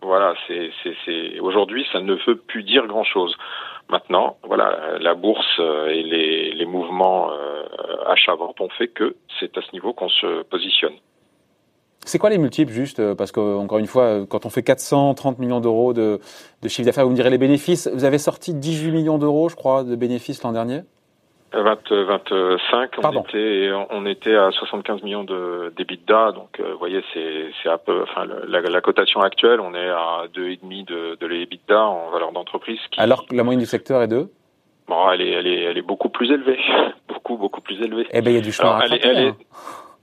Voilà, 0.00 0.34
c'est, 0.46 0.70
c'est, 1.04 1.40
aujourd'hui, 1.40 1.84
ça 1.92 2.00
ne 2.00 2.14
veut 2.26 2.36
plus 2.36 2.62
dire 2.62 2.86
grand-chose. 2.86 3.36
Maintenant, 3.90 4.36
voilà, 4.44 4.98
la 5.00 5.14
bourse 5.14 5.58
euh, 5.60 5.88
et 5.88 6.02
les, 6.02 6.66
mouvements 6.66 7.30
euh, 7.30 7.64
achat-vente 8.06 8.60
ont 8.60 8.68
fait 8.68 8.88
que 8.88 9.16
c'est 9.40 9.56
à 9.56 9.62
ce 9.62 9.72
niveau 9.72 9.94
qu'on 9.94 10.10
se 10.10 10.42
positionne. 10.42 10.92
C'est 12.04 12.18
quoi 12.18 12.30
les 12.30 12.38
multiples 12.38 12.72
juste 12.72 13.14
Parce 13.14 13.32
que 13.32 13.40
encore 13.40 13.78
une 13.78 13.86
fois, 13.86 14.26
quand 14.28 14.46
on 14.46 14.50
fait 14.50 14.62
430 14.62 15.38
millions 15.38 15.60
d'euros 15.60 15.92
de, 15.92 16.20
de 16.62 16.68
chiffre 16.68 16.86
d'affaires, 16.86 17.04
vous 17.04 17.10
me 17.10 17.16
direz 17.16 17.30
les 17.30 17.38
bénéfices. 17.38 17.88
Vous 17.92 18.04
avez 18.04 18.18
sorti 18.18 18.54
18 18.54 18.92
millions 18.92 19.18
d'euros, 19.18 19.48
je 19.48 19.56
crois, 19.56 19.84
de 19.84 19.96
bénéfices 19.96 20.42
l'an 20.42 20.52
dernier 20.52 20.82
20, 21.52 21.90
25, 21.90 22.90
on 23.02 23.22
était, 23.22 23.70
on 23.90 24.06
était 24.06 24.34
à 24.34 24.50
75 24.50 25.02
millions 25.02 25.24
de 25.24 25.72
d'EBITDA, 25.76 26.32
donc 26.32 26.60
euh, 26.60 26.72
vous 26.72 26.78
voyez 26.78 27.02
c'est 27.14 27.50
c'est 27.62 27.70
un 27.70 27.78
peu, 27.78 28.02
enfin 28.02 28.26
la, 28.26 28.60
la, 28.60 28.80
cotation 28.82 29.20
actuelle, 29.20 29.60
on 29.60 29.74
est 29.74 29.88
à 29.88 30.24
deux 30.32 30.50
et 30.50 30.56
demi 30.56 30.84
de 30.84 31.16
de 31.18 31.26
l'EBITDA 31.26 31.80
en 31.80 32.10
valeur 32.10 32.32
d'entreprise. 32.32 32.78
Alors 32.98 33.26
que 33.26 33.34
la 33.34 33.44
moyenne 33.44 33.60
du 33.60 33.66
secteur 33.66 34.02
est 34.02 34.08
de 34.08 34.28
Bon, 34.88 35.10
elle 35.10 35.22
est 35.22 35.30
elle 35.30 35.46
est 35.46 35.62
elle 35.64 35.78
est 35.78 35.82
beaucoup 35.82 36.10
plus 36.10 36.30
élevée, 36.30 36.58
beaucoup 37.08 37.38
beaucoup 37.38 37.62
plus 37.62 37.80
élevée. 37.80 38.06
Eh 38.10 38.20
ben 38.20 38.30
il 38.30 38.34
y 38.34 38.38
a 38.38 38.42
du 38.42 38.52
chemin 38.52 38.70
à 38.70 38.78
rattraper. 38.80 39.28
Hein. 39.28 39.36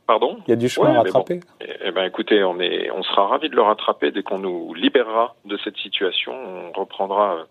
Pardon? 0.08 0.38
Il 0.48 0.52
y 0.52 0.54
a 0.54 0.58
du 0.58 0.70
chemin 0.70 0.96
à 0.96 1.02
rattraper. 1.02 1.40
eh, 1.62 1.66
eh 1.86 1.92
ben 1.92 2.06
écoutez, 2.06 2.44
on 2.44 2.60
est 2.60 2.90
on 2.90 3.04
sera 3.04 3.28
ravi 3.28 3.50
de 3.50 3.56
le 3.56 3.62
rattraper 3.62 4.12
dès 4.12 4.24
qu'on 4.24 4.40
nous 4.40 4.74
libérera 4.74 5.36
de 5.46 5.58
cette 5.64 5.78
situation, 5.78 6.34
on 6.34 6.80
reprendra 6.80 7.46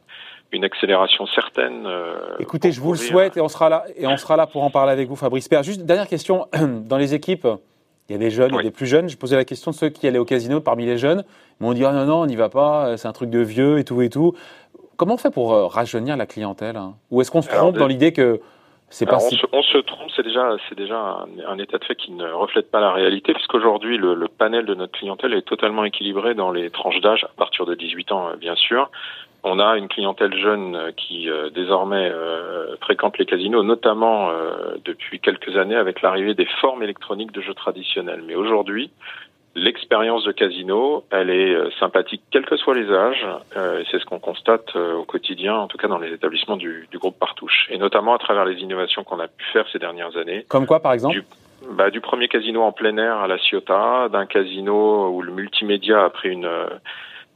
une 0.55 0.65
accélération 0.65 1.27
certaine. 1.27 1.87
Euh, 1.87 2.17
Écoutez, 2.39 2.73
je 2.73 2.81
vous 2.81 2.93
le 2.93 2.99
souhaite 2.99 3.37
et 3.37 3.41
on 3.41 3.49
sera 3.49 3.69
là 3.69 3.85
et 3.97 4.07
on 4.07 4.17
sera 4.17 4.37
là 4.37 4.47
pour 4.47 4.63
en 4.63 4.71
parler 4.71 4.93
avec 4.93 5.09
vous, 5.09 5.17
Fabrice 5.17 5.49
Père. 5.49 5.63
Juste 5.63 5.83
dernière 5.83 6.09
question 6.09 6.47
dans 6.87 6.97
les 6.97 7.15
équipes. 7.15 7.47
Il 8.09 8.13
y 8.13 8.15
a 8.17 8.19
des 8.19 8.31
jeunes, 8.31 8.55
y 8.55 8.59
a 8.59 8.63
des 8.63 8.71
plus 8.71 8.87
jeunes. 8.87 9.09
Je 9.09 9.17
posais 9.17 9.37
la 9.37 9.47
question 9.47 9.71
de 9.71 9.77
ceux 9.77 9.89
qui 9.89 10.07
allaient 10.07 10.19
au 10.19 10.27
casino 10.27 10.61
parmi 10.61 10.85
les 10.85 10.99
jeunes. 10.99 11.25
Ils 11.61 11.65
m'ont 11.65 11.73
dit 11.73 11.85
ah 11.85 11.93
non 11.93 12.05
non, 12.05 12.21
on 12.23 12.27
n'y 12.27 12.37
va 12.37 12.49
pas, 12.49 12.97
c'est 12.97 13.09
un 13.09 13.13
truc 13.13 13.31
de 13.31 13.41
vieux 13.41 13.79
et 13.79 13.85
tout 13.85 14.03
et 14.03 14.11
tout. 14.11 14.35
Comment 14.97 15.15
on 15.15 15.19
fait 15.19 15.33
pour 15.33 15.55
euh, 15.55 15.67
rajeunir 15.67 16.17
la 16.17 16.27
clientèle 16.27 16.77
hein? 16.77 16.95
Ou 17.11 17.21
est-ce 17.21 17.31
qu'on 17.31 17.43
se 17.43 17.49
trompe 17.49 17.77
dans 17.77 17.87
l'idée 17.87 18.13
que 18.13 18.41
c'est 18.91 19.07
pas 19.07 19.17
on, 19.17 19.21
se, 19.31 19.47
on, 19.51 19.63
se, 19.63 19.79
trompe, 19.79 20.09
c'est 20.15 20.23
déjà, 20.23 20.57
c'est 20.69 20.77
déjà 20.77 20.97
un, 20.97 21.27
un, 21.49 21.59
état 21.59 21.79
de 21.79 21.85
fait 21.85 21.97
qui 21.97 22.13
ne 22.13 22.31
reflète 22.31 22.71
pas 22.71 22.79
la 22.79 22.93
réalité, 22.93 23.33
puisqu'aujourd'hui 23.33 23.97
le, 23.97 24.15
le 24.15 24.29
panel 24.29 24.67
de 24.67 24.75
notre 24.75 24.93
clientèle 24.93 25.35
est 25.35 25.43
totalement 25.43 25.85
équilibré 25.85 26.35
dans 26.35 26.53
les 26.53 26.71
tranches 26.71 27.01
d'âge, 27.01 27.25
à 27.25 27.31
partir 27.37 27.67
de 27.67 27.75
18 27.75 28.13
ans 28.13 28.29
euh, 28.29 28.37
bien 28.37 28.55
sûr, 28.55 28.91
on 29.45 29.59
a 29.61 29.77
une 29.77 29.89
clientèle 29.89 30.35
jeune 30.37 30.75
euh, 30.75 30.91
qui 30.97 31.31
euh, 31.31 31.51
désormais 31.51 32.11
euh, 32.11 32.77
fréquente 32.81 33.19
les 33.19 33.27
casinos, 33.27 33.63
notamment 33.63 34.31
depuis 34.85 35.21
quelques 35.21 35.57
années 35.57 35.77
avec 35.77 36.03
l'arrivée 36.03 36.35
des 36.35 36.47
formes 36.61 36.83
électroniques 36.83 37.33
de 37.33 37.41
jeux 37.41 37.55
traditionnels. 37.55 38.23
Mais 38.27 38.35
aujourd'hui, 38.35 38.91
l'expérience 39.55 40.25
de 40.25 40.33
casino, 40.33 41.05
elle 41.11 41.31
est 41.31 41.55
sympathique 41.79 42.23
quels 42.31 42.45
que 42.45 42.57
soient 42.57 42.75
les 42.75 42.91
âges. 42.91 43.27
c'est 43.91 43.99
ce 43.99 44.05
qu'on 44.05 44.19
constate 44.19 44.75
au 44.77 45.05
quotidien, 45.05 45.55
en 45.55 45.67
tout 45.67 45.77
cas 45.77 45.89
dans 45.89 45.99
les 45.99 46.13
établissements 46.13 46.57
du, 46.57 46.89
du, 46.91 46.99
groupe 46.99 47.19
Partouche, 47.19 47.69
et 47.71 47.79
notamment 47.79 48.15
à 48.15 48.19
travers 48.19 48.45
les 48.45 48.57
innovations 48.61 49.05
qu'on 49.05 49.21
a 49.21 49.29
pu 49.29 49.45
faire 49.53 49.67
ces 49.73 49.79
dernières 49.79 50.17
années. 50.17 50.45
Comme 50.49 50.67
quoi, 50.67 50.81
par 50.81 50.93
exemple? 50.93 51.15
Du, 51.15 51.25
bah, 51.71 51.91
du 51.91 52.01
premier 52.01 52.29
casino 52.29 52.63
en 52.63 52.73
plein 52.73 52.97
air 52.97 53.19
à 53.19 53.29
la 53.29 53.39
Ciotat, 53.39 54.09
d'un 54.09 54.27
casino 54.27 55.11
où 55.11 55.23
le 55.23 55.33
multimédia 55.33 56.05
a 56.05 56.11
pris 56.11 56.31
une 56.31 56.49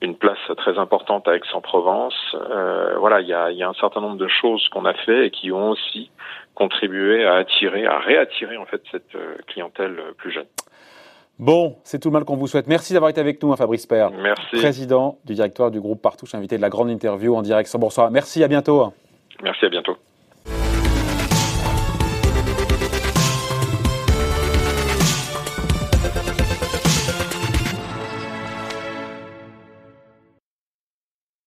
une 0.01 0.17
place 0.17 0.39
très 0.57 0.79
importante 0.79 1.27
à 1.27 1.37
Aix-en-Provence. 1.37 2.15
Euh, 2.35 2.97
voilà, 2.99 3.21
il 3.21 3.29
y 3.29 3.35
a, 3.35 3.51
y 3.51 3.63
a, 3.63 3.69
un 3.69 3.75
certain 3.75 4.01
nombre 4.01 4.17
de 4.17 4.29
choses 4.29 4.69
qu'on 4.69 4.85
a 4.85 4.95
fait 4.95 5.27
et 5.27 5.31
qui 5.31 5.51
ont 5.51 5.71
aussi 5.71 6.11
contribué 6.55 7.25
à 7.25 7.35
attirer, 7.35 7.87
à 7.87 7.99
réattirer 7.99 8.57
en 8.57 8.67
fait 8.67 8.83
cette 8.91 9.15
euh, 9.15 9.37
clientèle 9.47 10.01
plus 10.17 10.31
jeune. 10.31 10.47
Bon, 11.39 11.77
c'est 11.85 12.01
tout 12.01 12.09
le 12.09 12.15
mal 12.15 12.25
qu'on 12.25 12.37
vous 12.37 12.49
souhaite. 12.49 12.67
Merci 12.67 12.93
d'avoir 12.93 13.11
été 13.11 13.21
avec 13.21 13.41
nous, 13.43 13.53
hein, 13.53 13.57
Fabrice 13.57 13.87
Père. 13.87 14.11
Merci. 14.11 14.57
Président 14.57 15.19
du 15.25 15.35
directoire 15.35 15.71
du 15.71 15.81
groupe 15.81 16.03
Partouche, 16.03 16.35
invité 16.35 16.57
de 16.57 16.63
la 16.63 16.69
grande 16.69 16.91
interview 16.91 17.37
en 17.37 17.43
direct 17.43 17.69
sur 17.69 17.79
Bonsoir. 17.79 18.11
Merci, 18.11 18.43
à 18.43 18.49
bientôt. 18.49 18.93
Merci, 19.43 19.67
à 19.67 19.69
bientôt. 19.69 19.97